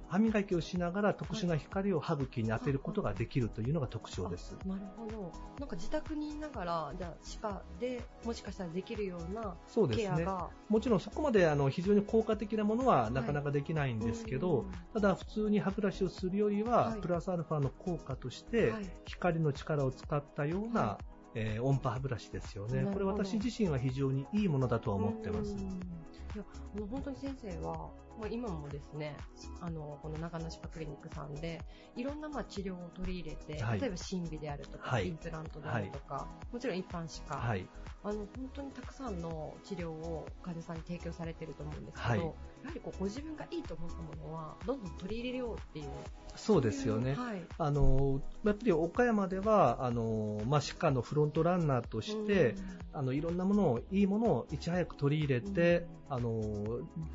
[0.09, 4.57] 歯磨きをしながら特殊な光を歯茎に当てることができるというのが特徴です。
[4.65, 5.31] なるほど。
[5.59, 10.27] なんか自宅にいながら、じゃあ歯科でもしかしたらできるようなそうですね。
[10.69, 18.73] もちろんそこまであの非常に効果的なものはなかなかできないんですけど、はい、ただ普通に歯ブラシをするよりは、はい、プラスアルファの効果として、
[19.05, 21.05] 光の力を使ったような、はい、
[21.35, 22.89] えー、音波歯ブラシですよね。
[22.91, 25.53] これ私自身は非常にいいものだとは思ってます。
[25.53, 26.43] いや、
[26.75, 27.89] あの本当に先生は、
[28.19, 29.15] まあ、今もですね、
[29.61, 31.61] あの、この長野歯科クリニックさんで、
[31.95, 37.55] いろんなまあ治療を取り入れて、はい、例えば審美であるとか、はい、インプラントであるとか、はい、もちろん一般歯科、
[38.03, 42.23] あの、本当にたくさんの治療を患者さんに提供されてると思うんですけど、
[42.63, 45.89] やはりこうご自分がいいと思ったものは、どんどん取り入れようっていう。
[46.35, 47.15] そうですよね。
[47.15, 52.55] はい、あの、やっぱり岡山では、あの、まあ、歯科のフロントランナーとして、
[52.93, 56.41] あの、いろんなものを、いいものをいち早く取り入れて、あの、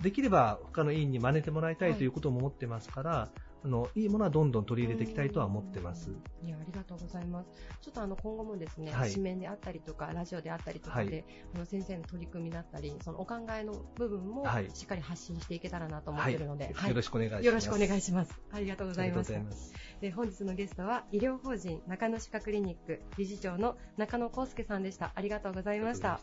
[0.03, 3.28] できれば他の委員に真似てもらいたいということも思ってますから、
[3.64, 6.11] あの、いいものはどんどん取り入れていきたいとは思ってます。
[6.43, 7.51] いや、ありがとうございます。
[7.80, 11.24] ちょっとあの、今後もですね、はい、紙面であったりとか、ラジオであったりとかで、はい、
[11.55, 17.47] あの、先生の取り組みだったり、そのお考えの部分も、しっかり発信していけたらなと思っているので、はい、よろしくお願いします。
[17.47, 18.40] よろしくお願いします。
[18.51, 19.32] ありがとうございます。
[19.32, 25.12] ますで、本日のゲストは、医療法人中野歯科クリニック理事長の中野康介さんでした。
[25.14, 26.20] ありがとうございました。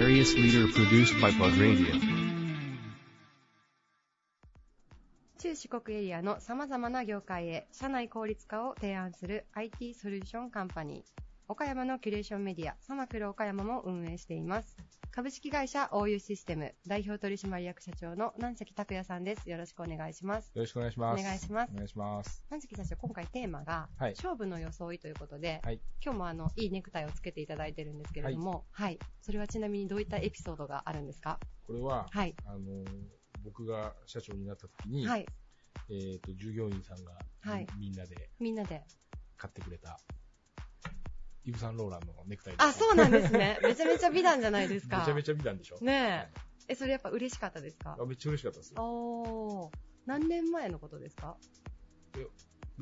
[0.00, 1.14] various leader produced
[5.38, 11.29] 中四国エリアのさまざまな業界へ社内効率化を提案する IT ソリューションカンパニー。
[11.50, 14.76] 岡山のキュレーションメディア、サマクル岡山も運営しています。
[15.10, 19.50] 株式会社 OU システム代表取締役社長の南崎拓也さんです。
[19.50, 20.52] よろしくお願いします。
[20.54, 21.20] よろしくお願いします。
[21.20, 21.72] お願いします。
[21.72, 22.44] お願いします。
[22.50, 31.40] 南崎社長、今回テーマが、はい、勝負の装いということで、はい、今日もあの、いいネクタイをつけていただいてるんですけれども、はい、はい、それはちなみにどういったエピソードがあるんですか？
[31.66, 32.84] これは、はい、あの、
[33.42, 35.26] 僕が社長になった時に、はい、
[35.90, 38.84] えっ、ー、と、従業員さんが、はい、みんなで、みんなで、
[39.36, 39.98] 買ってくれた、
[41.50, 43.58] イブ・サンローランのネクタイあ、そうなんですね。
[43.62, 44.98] めちゃめちゃ美談じゃないですか。
[44.98, 45.78] めちゃめちゃ美談でしょ。
[45.82, 46.40] ねえ。
[46.68, 47.96] え、それやっぱ嬉しかったですか？
[48.00, 48.82] あめっちゃ嬉しかったですよ。
[48.82, 49.70] お
[50.06, 51.36] 何年前のことですか？
[52.16, 52.26] え、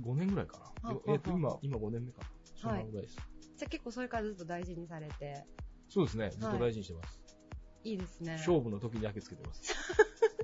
[0.01, 0.95] 5年ぐらいかな。
[1.09, 2.27] えっと、今、今5年目かな。
[2.55, 3.17] そんなぐらいです。
[3.57, 5.45] じゃあ結構それからずっと大事にされて。
[5.89, 6.31] そうですね。
[6.31, 7.21] ずっと大事にしてます。
[7.85, 8.33] いいいですね。
[8.39, 9.75] 勝負の時にだけつけてます。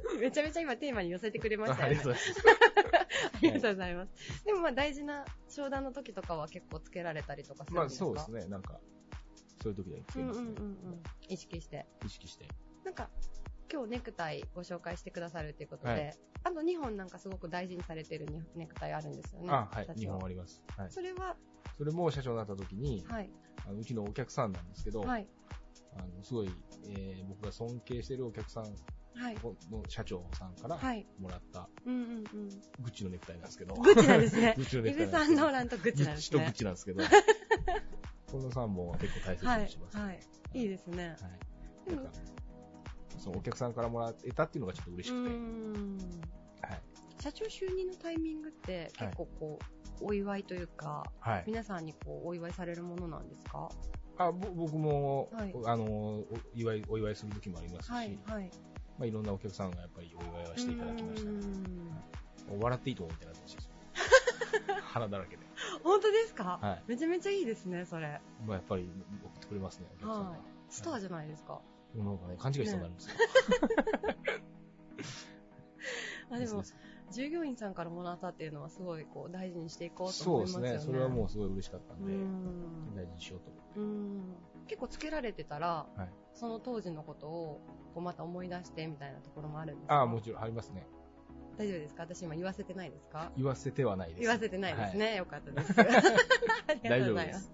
[0.20, 2.00] めちゃめちゃ今テーマに寄せてくれましたよね。
[2.00, 4.44] ありがとうございます。
[4.44, 8.04] でもまあ大事な商談の時とかは結構つけられたりとかするんですか？
[8.06, 8.50] まあそうですね。
[8.50, 8.80] なんか、
[9.62, 10.48] そういう時はつけますね。
[10.48, 11.02] うんうんうん。
[11.28, 11.86] 意識して。
[12.04, 12.46] 意識して。
[12.84, 13.08] なんか、
[13.72, 19.48] 今日ネクタイご紹介してくださるということで、はい、あと2本なんかすごく大事にされてるネクタイあるんですよね。
[19.50, 19.86] あ、はい。
[19.86, 20.62] 2本あります。
[20.76, 20.90] はい。
[20.90, 21.36] それは？
[21.76, 23.30] それも社長になった時に、はい。
[23.66, 25.26] あのうちのお客さんなんですけど、はい。
[25.96, 26.50] あの、すごい、
[26.88, 28.64] えー、僕が尊敬してるお客さん
[29.16, 29.36] はい、
[29.70, 30.76] の社長さんから
[31.18, 32.26] もらった、うんうんうん、グ
[32.88, 33.74] ッチのネクタイなんですけど。
[33.74, 34.54] グッチなんですね。
[34.58, 35.06] グッチのネクタイ。
[35.06, 36.38] イヴ・サンローランとグッチなんですね。
[36.38, 37.04] グッチとグッチなんですけど。
[38.30, 39.96] この3本は結構大切にします。
[39.96, 40.06] はい。
[40.06, 40.20] はい、
[40.54, 41.16] いいですね。
[41.20, 41.94] はい。
[41.94, 42.10] なんか、
[43.18, 46.66] そのお客さんからもらえたっていうのがちょっと嬉しくて。
[46.66, 46.82] はい。
[47.22, 49.58] 社長就任のタイミングって結構こ
[50.00, 53.68] う、お祝いというか、はい、皆さんにこうお祝いされるものなんですか？
[54.16, 58.50] あ僕も、はい、あのお祝いお祝いする時もありますし、はいはい、
[58.98, 61.36] まあ、いろんなお客さんがやっぱりお祝いはしていただきましたね。
[62.48, 63.70] はい、笑っていいと思うみたいな感じですよ。
[64.94, 65.42] 鼻だらけで。
[65.82, 66.58] 本当ですか？
[66.62, 66.82] はい。
[66.86, 68.20] めちゃめちゃいいですね、それ。
[68.46, 68.88] まあ、やっぱり
[69.24, 70.30] 送ってくれますね、お客さんが。
[70.30, 70.38] はい、
[70.68, 71.60] スターじゃないですか？
[71.96, 73.14] なんかね、勘違いしそうになるんですよ。
[76.30, 76.62] あ、でも、
[77.12, 80.68] 従業員さんからもらったっていうのはすごいこう大事にしていこうと思いますよね。
[80.68, 80.92] そうですね。
[80.92, 82.12] それはもうすごい嬉しかったんで、
[83.00, 83.80] 大事にしようと思って。
[83.80, 84.34] うん
[84.66, 87.60] 結構つけられてたら、はい、その当時のことを
[87.94, 89.94] こうまた思い出してみたいなところもあるんですか？
[89.94, 90.86] ああ、もちろんありますね。
[91.56, 92.02] 大丈夫ですか？
[92.02, 93.30] 私今言わせてないですか？
[93.36, 94.20] 言わせてはないです。
[94.20, 95.06] 言わせてないですね。
[95.06, 95.74] はい、よかったです。
[95.80, 95.82] あ
[96.82, 97.52] りがとうございます。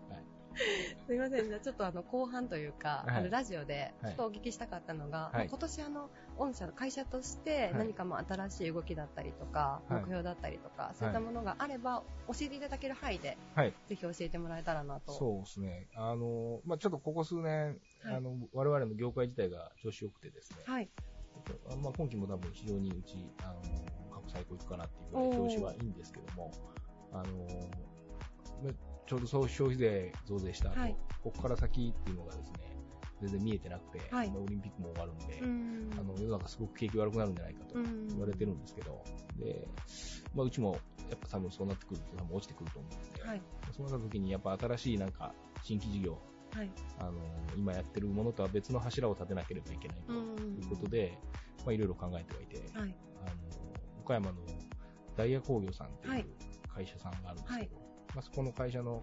[1.07, 13.37] すみません、じゃあちょっとあの後半というか、はい、あのラジオでちょっとお聞きしたかったのが、はい、今年あの御社の会社として何かも新しい動きだったりとか、はい、目標だったりとか、そういったものがあれば教えていただける範囲で、
[13.89, 15.13] ぜひ教えてもらえたらなと。
[15.13, 15.89] そうですね。
[15.95, 20.89] あの、まあ、ちょっとここ数年、あの、我々の業界自体が調子良くてですね、はい。
[21.83, 23.61] まあ、今期も多分非常にうち、あの、
[24.11, 26.51] 過去最高いくかなっていうぐらい調子はいいんですけども、
[27.13, 27.47] あの、
[29.11, 32.59] ちょうど消費税増税した後、はい、ここから先っていうのがですね、
[33.21, 35.91] 全然見えてなくて、はい、オリンピックも終わるんで、ん。
[35.99, 39.03] あの世の中すごく景気悪くなるんじゃないかと言われてるんですけど、
[39.37, 39.67] で、
[40.33, 43.43] まあ、うちもやっぱ多分そうなってくると多分落ちてくると思うんで、はい、
[43.77, 45.35] そうなった時にやっぱ新しいなんか
[45.65, 46.17] 新規事業、
[46.55, 47.21] はい、あの
[47.57, 50.17] 今やってるものとは別の柱を立てなければいけないとい
[50.65, 51.19] うことで、
[51.67, 53.35] まあ、いろいろ考えてはいて、はい、あの
[54.05, 54.35] 岡山の
[55.17, 56.25] ダイヤ工業さんっていう
[56.73, 57.80] 会社さんがあるんですけど、
[58.15, 59.03] まあ、そこの会社の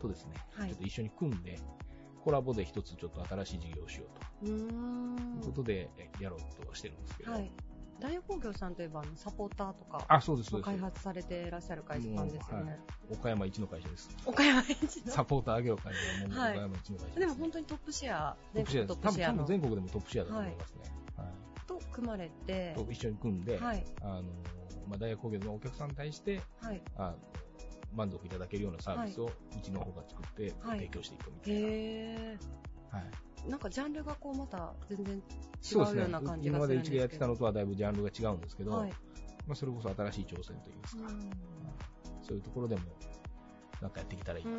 [0.00, 0.34] とですね、
[0.68, 1.58] ちょっと一緒に組んで、
[2.22, 4.06] コラボで一つちょっと新しい事業をしよ
[4.42, 4.50] うと。
[4.50, 5.90] いうことで、
[6.20, 7.32] やろうとしてるんですけど。
[7.32, 7.50] はい。
[8.00, 10.66] 大学工業さんといえば、サポーターとか、あ、そうです、そうです。
[10.66, 12.70] 開発されていらっしゃる会社さんですよね。
[12.72, 12.80] はい、
[13.12, 14.10] 岡山一の会社です。
[14.26, 20.80] 岡山一のサポーター業界でも岡山一の会社です、ねでも本当にトップシェア、全国トップシェア多分全国でもトップシェアだと思いますね。
[21.16, 21.28] はい。
[21.66, 24.22] と組まれて、と一緒に組んで、はい、あの、
[24.88, 27.14] まあ、大学工業のお客さんに対して、はい、あ
[27.94, 29.30] 満足いただけるようなサービスをう
[29.62, 31.60] ちの方が作って提供していくみたいな。
[31.60, 32.38] へ
[32.90, 33.50] はい。
[33.50, 38.90] なんかジャンルがこうまた全然違うような感じがするんですけど、ね、今までうちでやってたのとはだいぶジャンルが違うんですけど、はい、
[39.46, 41.30] まあそれこそ新しい挑戦といいますか、うん、
[42.22, 42.82] そういうところでも
[43.82, 44.50] なんかやってきたらいいな。
[44.50, 44.56] と。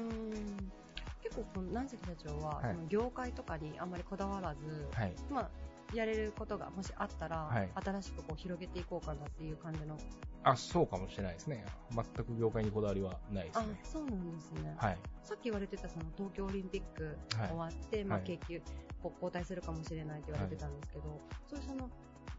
[1.23, 5.49] 結構この南関社長は、その業界とかにあんまりこだわらず、はい、まあ
[5.95, 9.97] やれることがもしあったら、はい、新しくこう広げていこうかなっていう感じの。
[10.43, 11.65] あ、そうかもしれないですね。
[11.91, 13.65] 全く業界にこだわりはないですね。
[13.83, 14.75] あ、そうなんですね。
[14.77, 14.97] はい。
[15.23, 18.59] さっき言われてたその東京オリンピック終わって、はい、まあ景気、
[19.01, 21.03] こう後退するかもしれないって言われてたんですけど、
[21.47, 21.89] そういうその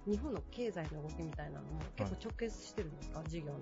[0.06, 3.58] 日本の経済の動きみたいなのも結構直結してるんですか、事業の。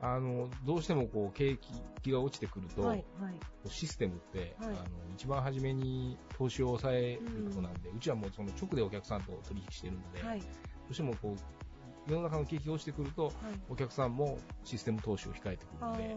[0.00, 1.58] あの、どうしてもこう、景
[2.02, 3.34] 気が落ちてくると、はいはい、
[3.68, 4.76] システムって、はい、あの、
[5.14, 10.46] 一番初めに投資を抑えるところなんで、うん、うちはもうその直でお客さんと取引してるので、はい、ど
[10.90, 13.32] うしてもこう、世の中の景気が落ちてくると、
[13.68, 16.16] お客さんもシステム投資を控えてくるので、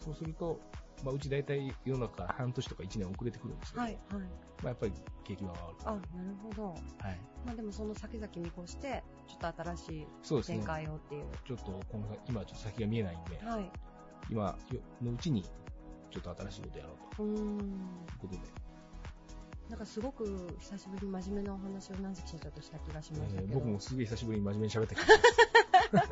[0.00, 0.60] そうすると、
[1.02, 4.28] まあ、うち大体世の中半年とか1年遅れてくるんですけど、はいはいま
[4.64, 4.92] あ、やっぱり
[5.24, 6.00] 景気は悪くあ、なる
[6.42, 6.64] ほど。
[6.68, 7.20] はい。
[7.44, 10.06] まあでもその先々見越して、ちょっと新し
[10.40, 11.22] い展開をっていう。
[11.22, 13.70] うね、ちょっとこの今ちょっと先が見えないんで、はい、
[14.30, 14.56] 今
[15.02, 17.22] のうちにちょっと新しいことやろうと。
[17.22, 17.34] うん。
[17.34, 18.40] いうことで。
[19.68, 25.10] なんかすごく久しぶりに真面目なお話を南関社長とした気がしましたけど、えー、僕もすげえ久しぶりに真面目に喋った気がし
[25.92, 26.08] ます。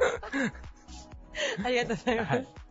[1.65, 2.31] ありがとうございます。
[2.31, 2.62] はい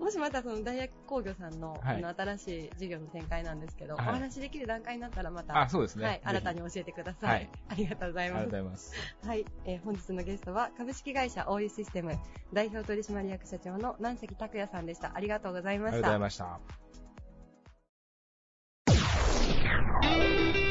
[0.00, 7.50] もしまたその大学工業さんの,、あの新しい事業の展開なんですけど、お話できる段階になったらまた、あそうですね、はい、新たに教えてください。
[7.68, 8.42] ありがとうございます。
[8.42, 8.94] ありがとうございます。
[9.26, 12.18] はい、えー、本日のゲストは株式会社 OU システム
[12.52, 15.12] 代表取締役社長の南関拓也さんでした。
[15.14, 15.96] ありがとうございました。
[15.96, 16.60] ありがとうございました。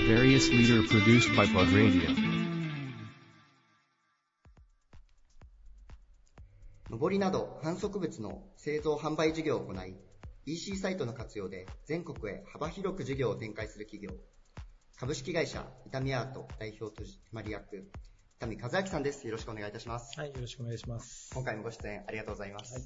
[0.09, 2.28] Various leader produced by Plug Radio.
[6.91, 9.95] 上りなど反則物の製造販売事業を行い、
[10.47, 14.17] EC サイトの活用で全国へ幅広く事業を展開する企業、
[14.97, 17.81] 株式会社伊丹アート代表取締役、伊
[18.39, 19.27] 丹和明さんです。
[19.27, 20.19] よろしくお願いいたします。
[20.19, 21.29] はい、よろしくお願いします。
[21.31, 22.73] 今回もご出演ありがとうございます。
[22.73, 22.83] はい、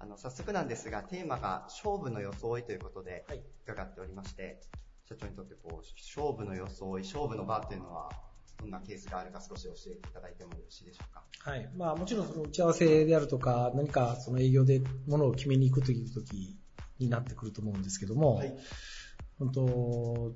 [0.00, 3.24] あの早速なんですが、テーマが勝負の装いということで
[3.64, 4.60] 伺っておりまして、
[5.08, 8.10] 社長にとってこう勝負の装い、勝負の場というのは
[8.60, 11.22] どんなケースがあるか少し教えていただいてもよろしいでしょうか？
[11.50, 11.70] はい。
[11.76, 16.58] まあもちろんその打ち合わせであるとか、何かその営業でものを決めに行くという時
[16.98, 18.56] になってくると思うんですけども、はい、
[19.38, 20.32] 本当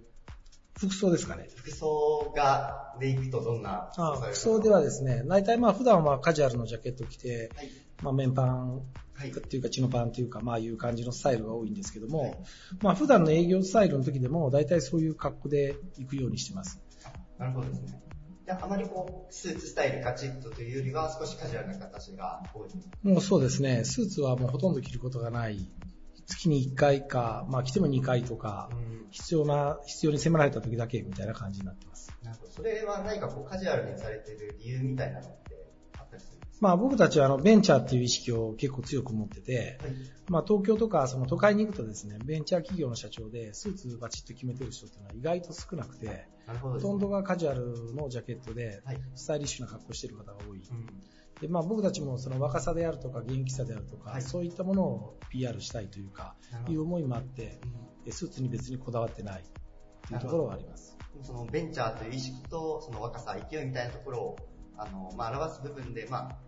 [0.78, 1.48] 服装ですかね？
[1.54, 7.70] 服装が、で行くとどんなあ服装ではですね、大体まあ普段はカジュアルのジャケット着て、はい、
[8.02, 12.38] まあ綿パンっていうか、チノパンっていうか、まあいう感じのスタイルが多いんですけども、はい、
[12.80, 16.80] まあ普段の営業スタイルの時でも、大体そういう格好で行くようにしてます。
[17.38, 18.00] なるほどですね。
[18.60, 22.70] あまりこう、スーツスタイルカチッとというよりは、少しカジュアルな形が多い
[23.02, 23.84] もうそうですね。
[23.84, 25.70] スーツはもうほとんど着ることがない。
[26.26, 28.70] 月に1回か、まあ着ても2回とか、
[29.10, 32.12] 必要な、必要に迫られた時だけみたいな感じになってます。
[32.22, 32.52] なるほど。
[32.52, 35.41] それは何かこう、カジュアルにされてる理由みたいなの
[36.62, 39.92] まあ僕たちはあのベンチャーっていう意識を結構強く持ってて、はい、
[40.28, 46.28] まあ東京とかその都会に行くとですね、ベンチャー企業の社長でスーツバチッと決めてる人っていうのは意外と少なくて、
[46.60, 48.80] ほとんどがカジュアルのジャケットで、
[49.16, 50.58] スタイリッシュな格好してる方が多い。
[50.58, 50.86] うん、
[51.40, 56.36] でまあ、僕たちもその若さであるとか元気さであるとか、はい、そういったものを PR したいというか、
[56.68, 57.58] いう思いもあって、
[58.06, 59.42] うん、スーツに別にこだわってない
[60.06, 60.96] というところはあります。
[61.22, 64.36] そのベンチャーという意識と、その若さ、勢いみたいなところを
[64.76, 66.38] あの、まあ、表す部分で、まあ、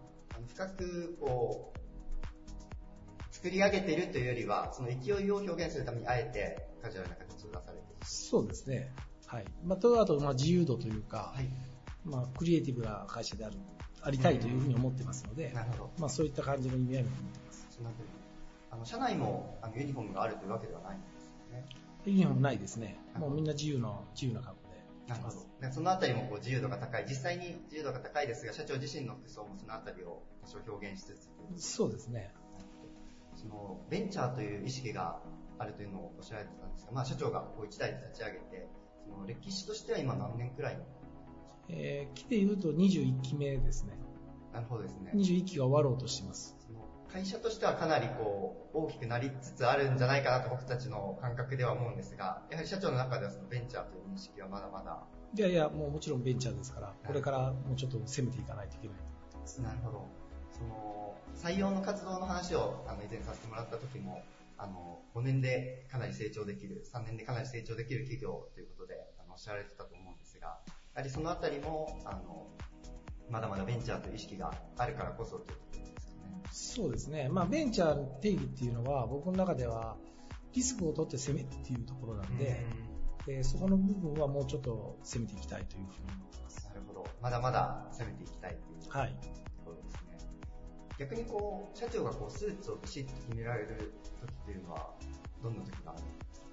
[0.48, 7.96] 深くこう、作り上げているというよりは、その勢いを表現するためにあえてカジュアルな形を出されている。
[8.04, 8.92] そうですね。
[9.26, 9.44] はい。
[9.64, 11.48] まあ、と、あと、まあ、自由度というか、はい、
[12.04, 13.56] まあ、クリエイティブな会社である、
[14.02, 15.90] ありたいというふうに思ってますので、なるほど。
[15.98, 17.80] まあ、そういった感じの意味合いも持ってます。
[18.70, 21.66] あの、社内も、あの、ユニフォームがあるというわけではないんですよね。
[22.06, 22.98] ユニフォームないですね。
[23.18, 24.63] もうみんな自由な、自由な格好
[25.06, 25.72] なるほど。
[25.72, 27.04] そのあたりもこう自由度が高い。
[27.08, 31.30] 実際に自由度が高いですが、社長自身の服装もそのあたりを多少表現しつつ。
[31.56, 32.32] そうですね。
[33.34, 35.20] その、ベンチャーという意識が
[35.58, 38.68] あるというのをおっしゃられてたんですが、まあ社長がこう一代で立ち上げて、
[39.06, 40.78] その歴史としては今何年くらい
[41.68, 43.92] えー、期で言うと21期目ですね。
[44.52, 45.12] なるほどですね。
[45.14, 46.56] 21期が終わろうとしてます。
[47.14, 54.98] 会社としてはかなりこう大きくなりつつあるんじゃないかなと僕たちの感覚では思うんですが、やはり社長の中ではそのベンチャーという認識はまだまだ。
[55.32, 59.62] いやいや、もうもちろんベンチャーですから、これからもうちょっと攻めていかないといけないと思ってます。
[59.62, 60.08] なるほど。
[60.50, 64.24] その採用の活動の話をあの以前させてもらった時も、
[64.58, 70.54] あの5年でかなり成長できる、3年でかなり成長できる企業ということであのおっしゃられてたと思うんですが、や
[70.96, 72.48] はりそのあたりもあの
[73.30, 75.93] まだまだベンチャーという意識があるからこそという
[76.50, 77.28] そうですね。
[77.28, 79.96] まあ、ベンチャーの定義っていうのは、僕の中では、
[80.52, 82.64] リスクを取って攻めるっていうところなんで、
[83.26, 86.66] でそこの部分はもうちょっと攻めていきたいというふうに思ってます。
[86.68, 87.06] なるほど。
[87.20, 88.90] まだまだ攻めていきたいっていうと
[89.64, 90.18] ころですね。
[90.98, 94.90] 逆にこう、社長がこう、スーツをビシッと決められる時っていうのは、
[95.42, 96.46] どんな時があるんですか？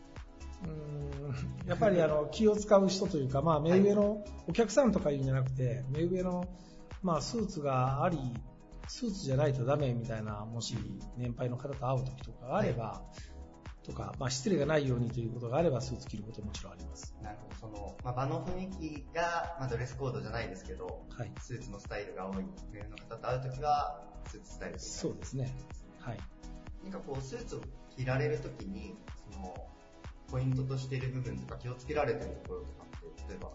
[0.64, 6.48] うんやっぱりあの気を使う人というか、まあ、目上のお客さんとかいうんじゃなくて、目上の、
[7.04, 8.18] まあ、スーツがあり
[8.92, 10.76] スーツじゃないとダメみたいな、もし
[11.16, 13.04] 年配の方と会う時とかがあれば、は
[13.84, 17.16] い、とか、まあ、失礼がないようにということがあれば、スーツ着ることももちろんあります。
[17.24, 17.56] なるほど。
[17.56, 25.56] その、まあ、場の雰囲気が、まあ、ドレスコードじゃないですけど、はい、スーツのスタイルが多い上の方と会う時は、スーツスタイルそうですね。
[26.00, 26.18] はい。
[26.84, 27.62] 何かこう、スーツを
[27.96, 28.98] 着られる時に、
[29.32, 29.56] その、
[30.30, 33.52] ポイントとしている部分とか気をつけられてるところとかって、例えば、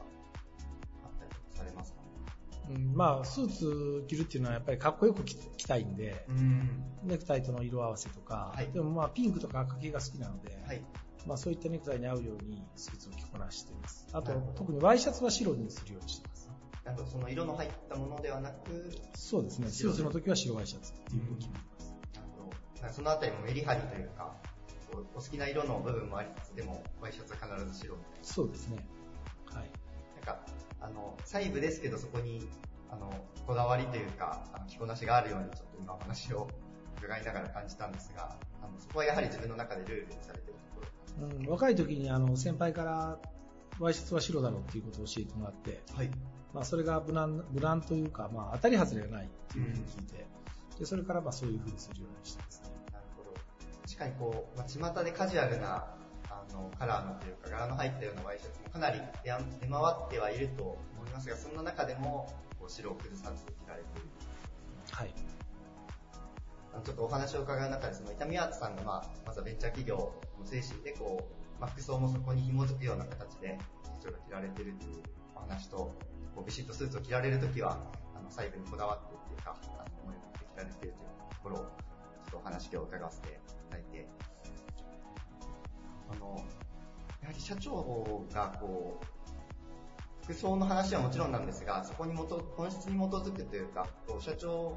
[2.69, 10.83] うん、まあ、スーツ着るっていうのはやっぱりかっこよく着たいんで、うん、ネクタイとの色合わせとか、はい、でもまあピンクとか赤系が好きなので、はい、
[11.27, 14.09] まあそういったネクタイに合うようにスーツを着こなしています。
[14.13, 16.51] あと、特にワイシャツは白にするようにしています。
[16.85, 21.95] なるほど、その色の入ったものではなく、そうですね、スーツの時は白ワイシャツっていうふうに決めてます。
[22.15, 22.93] なるほど。
[22.93, 24.37] そのあたりもメリハリというか、
[25.15, 27.97] お好きな色の部分もありつつ、でもワイシャツは必ず白。
[28.23, 28.87] そうですね。
[29.47, 29.71] はい。
[30.15, 30.41] なんか、
[30.87, 32.49] あの、細部ですけどそこに、
[32.91, 33.13] あの、
[33.47, 36.49] こだわりというか、あの着こなしがあるようにちょっと今お話を
[36.99, 40.87] 伺いながら感じたんですが、あのそこはやはり自分の中でルールにされているとこ
[41.21, 43.19] ろ、うん、若い時にあの先輩から
[43.79, 46.11] ワイシャツは白だろうっていうことを教えてもらって、はい。
[46.55, 50.27] まあそれが無難、無難というか、まあ当たり外れがないっていうふうに聞いて、
[50.73, 52.71] うん、で、それからまあそういうふうにするようにしてますね。
[52.93, 53.35] なるほど。
[53.87, 55.96] 確かにこう、まあ、巷でカジュアルな、
[56.55, 64.09] ああの、カラーのというか柄の入ったようなワイシャツもかなり出回ってはいると思いますが、そんな中でも、こう白を崩さず着られている。
[64.91, 65.15] はい。
[66.73, 73.59] あのちょっとお話を伺う中で、その、痛みアーツさんが、まあ、まずはベンチャー企業の精神で、こう、まあ、服装もそこに紐づくような形で、
[74.01, 75.03] 社長が着られているという
[75.35, 75.95] お話と、
[76.35, 77.79] こうビシッとスーツを着られるときは、
[78.15, 83.31] あの、細部にこだわってっていうか、あの、思いを持って着られているというところを、ちょっとお話今日伺わせてい
[83.71, 84.09] ただいて、
[86.11, 86.45] あの、
[87.23, 89.07] やはり社長がこう、
[90.25, 94.77] 服装の話はもちろんなんですが、そこにもと本質に基づくというか、こう社長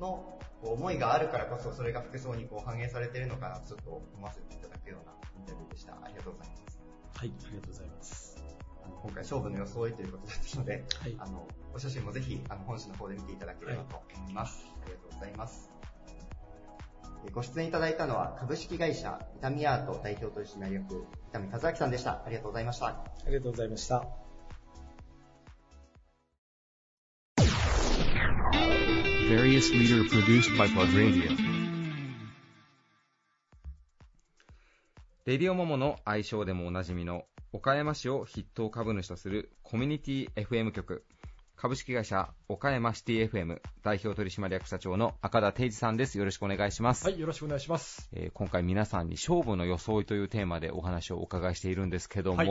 [0.00, 5.92] の思いがあるからこそ、それが服装にこう反映されているのかなとちょっと思わせていただくようなインタビューでした。
[5.92, 6.80] ありがとうございます。
[7.16, 8.42] はい、ありがとうございます。
[9.02, 14.64] 今回勝負の装いということだったので、はい、あのお写真もぜひあの本誌の方で見ていただければと思います。
[14.64, 15.79] はい、ありがとうございます。
[17.32, 22.22] ご出演いただいたのは株式会社伊丹アート代表取締役伊丹和明さんでした。
[22.24, 22.86] ありがとうございました。
[22.86, 24.04] ありがとうございました。
[29.30, 31.30] various leader produced by Plug Radio.
[35.24, 41.04] レディオモモの愛称でもおなじみの岡山市を筆頭株主とするコミュニティ FM 局
[41.60, 46.16] 株式会社岡山シティ FM 代表取締役社長の赤田定治さんです。
[46.16, 47.04] よろしくお願いします。
[47.04, 48.08] はい、よろしくお願いします。
[48.14, 52.44] えー、今回皆さんに勝負の装いというテーマでお話をお伺いしているんですけども、は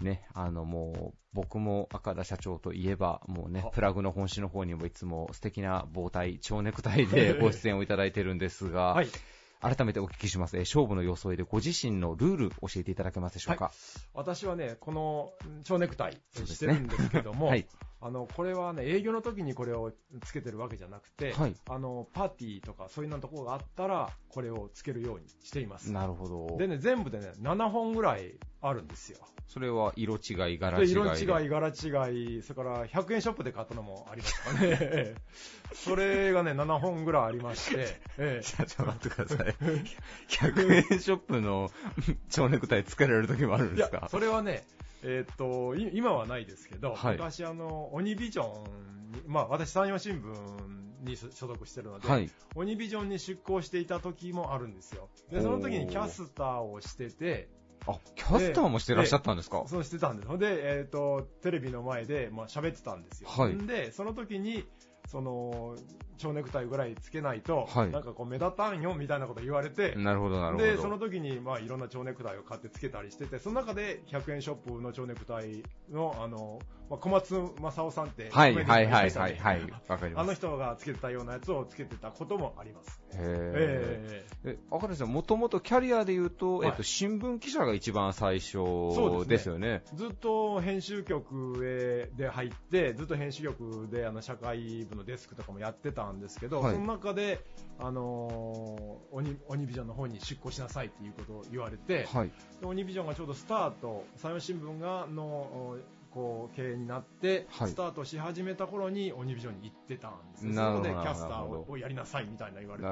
[0.00, 9.08] いね、あのもう、僕も赤田社長といえば、もうね、プラグの本誌の方にもいつも素敵な棒体、蝶ネクタイで ご出演をいただいてるんですが、はい、
[9.60, 13.74] 改めてお聞きします、勝負の装いでご自身のルール教えていただけますでしょうか、はい、
[14.14, 15.32] 私はね、この
[15.64, 17.66] 蝶ネクタイしてるんですけども、ね はい、
[18.00, 19.92] あのこれはね、営業の時にこれを
[20.22, 25.92] つけてるわけじゃなくて、はい、あのパーティーとかそういうのところがあったら、これをつけるようにしています。
[25.92, 26.56] なるほど。
[26.56, 29.18] でね、全部でね、7本ぐらいあるんですよ。
[29.46, 30.90] それは色違い、柄違い。
[30.92, 35.14] 色違い、柄違い、それから100円ショップで買ったのもありますかね。
[35.74, 37.98] それがね、7本ぐらいありまして。
[38.18, 39.54] ええ、ちょっと待ってください。
[40.28, 41.70] 100円ショップの
[42.28, 44.08] 蝶ネクタイつけられる時もあるんですか？
[44.08, 44.62] それはね、
[45.02, 55.08] えー、っと、今はないですけど、はい、昔あの、鬼ビジョンに、まあ私山陽新聞に所属してるので、はい、鬼ビジョンに出向していた時もあるんですよ。
[55.30, 57.48] で、その時にキャスターをしてて、
[57.86, 59.64] あ、キャスターもしてらっしゃったんですか？
[59.66, 60.38] そうしてたんです。
[60.38, 63.28] で、えっ、ー、と、テレビの前で、まあ、喋ってたんですよ。
[63.30, 63.56] はい。
[63.66, 64.64] で、その時に、
[65.06, 65.76] その、
[66.20, 70.66] 蝶ネクタイぐらいつけないと、はい、なんかこう目立たんよみたいなこと言われて、なるほどなるほど。
[70.66, 76.60] で、その時にまあいろんな蝶ネクタイを買ってつけたりしてて、その中で100円ショップの蝶ネクタイの、あの、
[76.90, 80.24] まあ、小松正夫さんって、はいはいはいはいはい、わかります。
[80.24, 83.00] あの人がつけてたようなやつをつけてたこともあります。
[83.14, 84.58] へえ。
[84.70, 88.58] わかりますもともとキャリアで言うと、はい、えっと、新聞記者が一番最初
[89.28, 89.68] ですよね。
[89.68, 97.44] ねずっと編集局へで入って、ずっと編集局であの社会部のデスクとかもやってたんですけど、はい、その中で、
[97.78, 102.30] あのー、鬼、鬼ビジョンの方に出向しなさいっていうことを言われて、はい、
[102.62, 105.76] 鬼ビジョンがちょうどスタート、山陽新聞が、の、
[106.10, 112.88] こう経営になって、スタートし始めた頃に鬼ビジョンに行ってたんですよ、そこでキャスターをやりなさいみたいな言われて、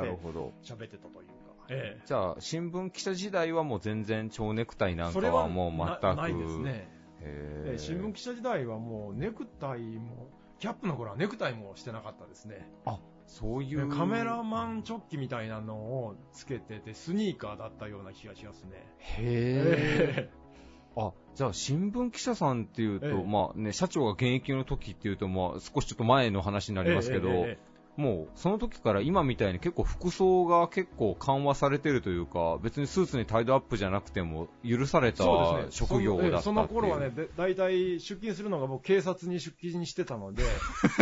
[0.62, 1.48] 喋ってたというか。
[1.70, 6.16] ええ、じゃあ、新聞記者時代はもう全然蝶ネクタイなんかはもう全く。
[6.16, 6.88] ないですね。
[7.20, 10.28] えー、新聞記者時代はもうネクタイも、
[10.58, 12.68] キャップの頃はネクタイもしてなかったですね。
[12.84, 13.88] あ、そういう。
[13.88, 18.86] カメラマンチョッキみたいなのをつけてて、スニーカーだったような気がしますね。
[18.98, 20.30] へえ。
[20.96, 27.58] あ、じゃあ新聞記者さんっていうと、ええ、まあね、社長が現役の時っていうと、まあ少しちょっと前の話になりますけど、え、
[27.98, 35.24] もうその時から今みたいに結構服装が結構緩和されてるというか、別にスーツにタイドアップじゃなくても許された
[35.70, 40.44] 職業だったそ、ね、その頃はね、大体出勤するのが僕警察に出勤してたので、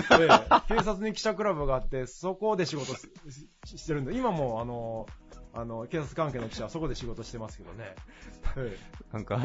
[0.69, 5.05] 警察に記者クラブがあって、そこで仕事してるんで、今もあの、
[5.57, 7.95] あの、警察関係の記者はそこで仕事してますけどね。
[9.13, 9.41] なんか、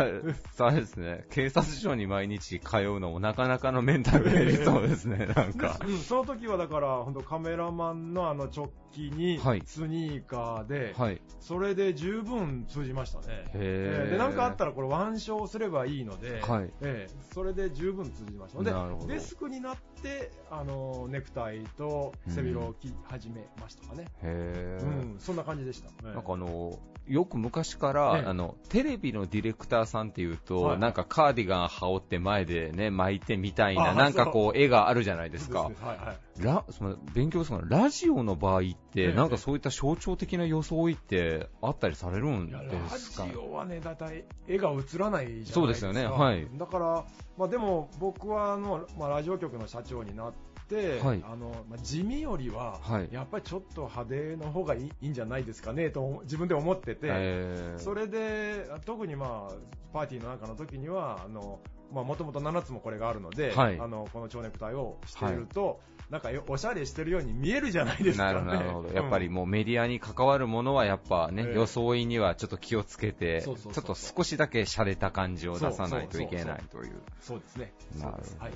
[0.55, 5.79] そうですね、警察署に毎日通うのもなかなかのメンタルそうですね、 なんか。
[5.85, 13.49] うん、その時はだから、本当カメラマンのあの直帰に、スニーカーで、はい、それで十分通じましたね。
[13.53, 18.63] へで、なんかあったらこれ腕章すればいいので、はい、えー、それで十分通じました。
[18.63, 18.73] で、
[19.07, 24.07] デスクになって、あの、ネクタイと背広を着始めましたかね。
[24.23, 24.85] へう
[25.15, 25.89] ん、そんな感じでした。
[26.03, 35.71] なんかあの、よく昔から、ええ、あの、テレビのディレクターさんっていうと、はい、なんかカーディガン羽織って前でね、巻いてみたいな、なんかこう、絵があるじゃないですか。
[35.75, 42.57] すはいはい、ラその勉強するのラジオの場合って、え、なんかそういった象徴的な装いってあったりされるんで
[42.89, 43.23] すか？
[43.25, 45.53] ラジオはね、だいたい絵が映らないじゃないですか。
[45.55, 46.47] そうですよね、はい。
[46.55, 47.05] だから、
[47.37, 59.53] まあでも僕はあの、まあラジオ局の社長になって、、はい、あのまあ、地味よりは、はい、やっぱりちょっと派手の方がいいいいんじゃないですかねと自分で思ってて、それで特に、まあ、
[59.93, 61.59] パーティーの中の時にはあの
[61.91, 77.01] もともと7つもこれがあるので、はい、あのこの蝶ネクタイをしていると、なんかおしゃれしてるように見えるじゃないですか、ね、なるほど、やっぱりもうメディアに関わるものはやっぱね、えー、装いにはちょっと気をつけて、ちょっと少しだけ洒落た感じを出さないといけないという。
[77.19, 77.73] そうですね。
[77.97, 78.43] なるほど。
[78.43, 78.53] はい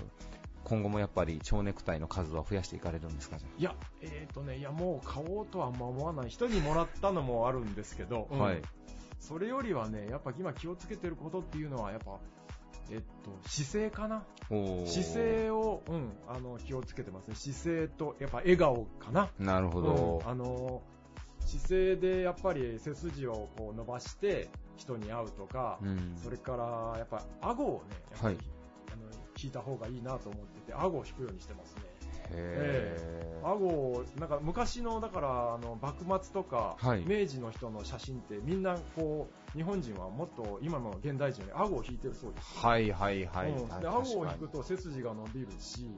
[0.65, 6.29] 今後もやっぱり蝶ネクタイの数は増やしていかれるんですかいや、えっ、ー、とね、いやもう買おうとはあんま思わない。
[6.29, 8.61] 人にもらったのもあるんですけど、はい。
[9.19, 12.19] それよりはね、やっぱ今気をつけてることっていうのは、やっぱ、
[12.91, 14.23] えっと、姿勢かな？
[14.85, 17.35] 姿勢を、うん、あの、気をつけてますね。
[17.35, 19.29] 姿勢と、やっぱ笑顔かな？
[19.39, 20.21] なるほど。
[20.23, 20.81] うん、あの、
[21.45, 28.37] 姿勢でやっぱり背筋をこう伸ばして人に会うとか、うん、それからやっぱ顎をね、やっぱり
[29.41, 31.81] 引いた方がいいなと思ってて、顎を引くようにしてますね。
[32.31, 42.57] えー、顎を、なんか昔の、だから、あの、幕末とか、はい、明治の人の写真って、みんな、こう、日本人はもっと今の現代人より顎を引いてるそうです。
[42.57, 43.51] はいはいはい。
[43.51, 45.89] うん、で、顎を引くと背筋が伸びるし、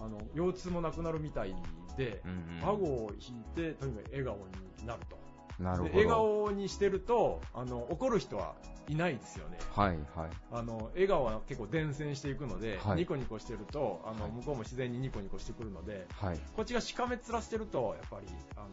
[0.00, 1.54] あの、腰痛もなくなるみたい
[1.96, 4.36] で、うんうん、顎を引いて、とにかく笑顔
[4.80, 5.23] になると。
[5.58, 5.90] なるほど。
[5.90, 8.54] 笑顔にしてると、あの、怒る人は
[8.88, 9.58] いないですよね。
[9.74, 10.30] はい、はい。
[10.52, 16.38] あの、笑顔は結構伝染していくので、はい、ニコニコしてると、あの、向こうも自然にニコニコしてくるので、はい。
[16.56, 18.26] こっちがしかめ面してると、やっぱり、
[18.56, 18.68] あの、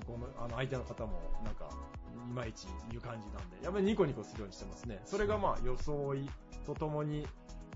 [0.00, 1.70] 向こうの、あの、相手の方も、なんか、
[2.28, 5.00] いまいちいう感じなんで、やっぱりニコニコするようにしてますね。
[5.04, 6.28] それがまあ、装い
[6.66, 7.26] とともに、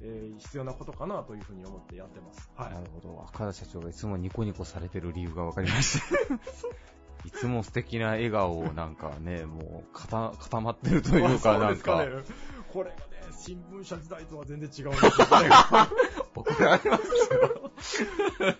[0.02, 2.50] えー、必要なことかなというふうに思ってやってます。
[2.56, 2.72] はい。
[2.72, 3.24] なるほど。
[3.28, 6.06] 赤田社長がいつもニコニコされてる理由が分かりました。
[7.24, 12.04] いつも素敵な笑顔をなんかね、もう固固まってるというか、 なんか。
[12.04, 12.10] ね、
[12.72, 15.10] これがね、新聞社時代とは全然違うんですよ
[15.42, 15.50] ね。
[16.34, 18.58] 僕らありますよ。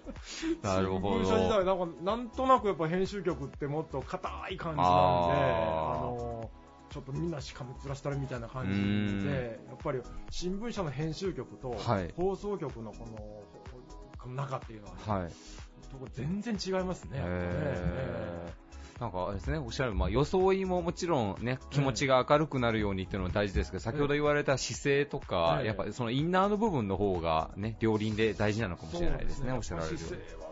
[0.63, 1.25] なるほど。
[1.25, 6.51] 新聞社時代なんか、なんとなくやっぱ編集局ってもっと硬い感じなんで、あの
[6.91, 10.01] ちょっとみんなしかめつらしたるみたいな感じで、やっぱり
[10.31, 11.75] 新聞社の編集局と
[12.17, 13.17] 放送局のこの、
[14.19, 15.33] この中っていうのは、ね、はい、
[15.93, 17.23] とこ全然違いますね。
[19.01, 30.43] なんかですね、おっしゃる、まあ、装いももちろんね、気持ちが明るくなるようにっていうのは大事ですけど、先ほど言われた姿勢とか、やっぱそのインナーの部分の方がね、両輪で大事なのかもしれないですね、おっしゃられるように。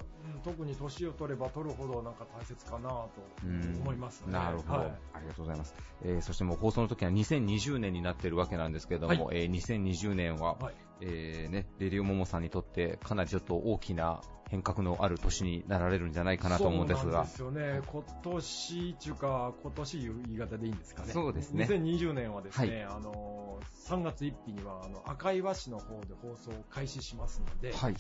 [0.43, 3.11] 特に年を取れば取るほどなんか大切かなと
[3.43, 4.32] 思いますね。
[4.32, 5.74] なるほど、はい、ありがとうございます。
[6.03, 17.24] えー、そしてもう放送の時は2020年になってるわけなんですけども、はい、えー、2020年は、はい、えー、ね、レディオモモさんにとってかなりちょっと大きな変革のある年になられるんじゃないかなと思うんですが。
[17.24, 17.82] そうですよね。
[17.86, 21.12] 今年中か、今年いう言い方でいいんですかね。
[21.12, 21.66] そうですね。
[21.66, 27.94] 2020年はですね、はい、あの、3月1日には、あの、赤岩市の方で放送を開始しますので、はい。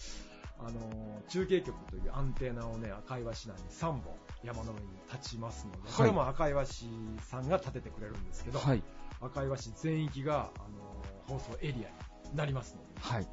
[0.58, 4.02] あの、中継局というアンテナをね、赤岩市内に3本
[4.42, 6.86] 山の上に立ちますので、はい、これも赤岩市
[7.22, 8.82] さんが立ててくれるんですけど、はい。
[9.20, 13.28] 赤岩市全域が、あの、放送エリアになりますので、はい。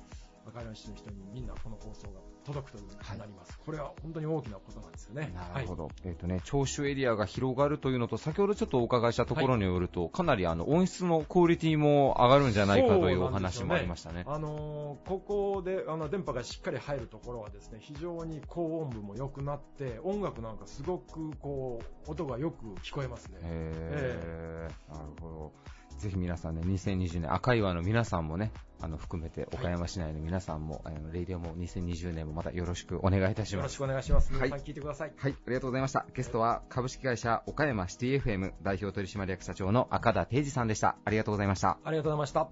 [0.48, 5.34] 赤岩市の人にみんなこの放送が届くということになります、はい、これは本当に大きなことなんですよね。
[5.36, 5.84] なるほど。
[5.86, 14.20] はい、えっ、ー、とね、聴取エリアが広がるというのと、先ほどちょっとお伺いしたところによると、はい、かなりあの音質のクオリティも上がるんじゃないかというお話もありましたね。
[14.20, 23.40] ねあのー、ここであの電波がしっかり入るところはですね、非常に高音部も良くなって、音楽なんかすごくこう音がよく聞こえますね。
[23.44, 25.77] へー、なるほど。
[25.98, 33.62] ぜひ皆さんね、2020年、赤岩の皆さんもね、あの、含めて、岡山市内の皆さんも、はい、あの、レイディオも2020年もまたよろしくお願いいたします。
[33.62, 34.32] よろしくお願いします。
[34.32, 35.14] 皆さん聞いてください。
[35.18, 36.06] はい、ありがとうございました。
[36.14, 40.98] ゲストは、株式会社岡山シティ FM 代表取締役社長の赤田定治さんでした。
[41.04, 41.80] ありがとうございました。
[41.84, 42.50] ありがとうございました。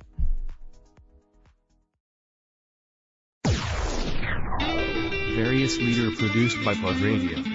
[5.35, 7.54] Various leader produced by Plug Radio.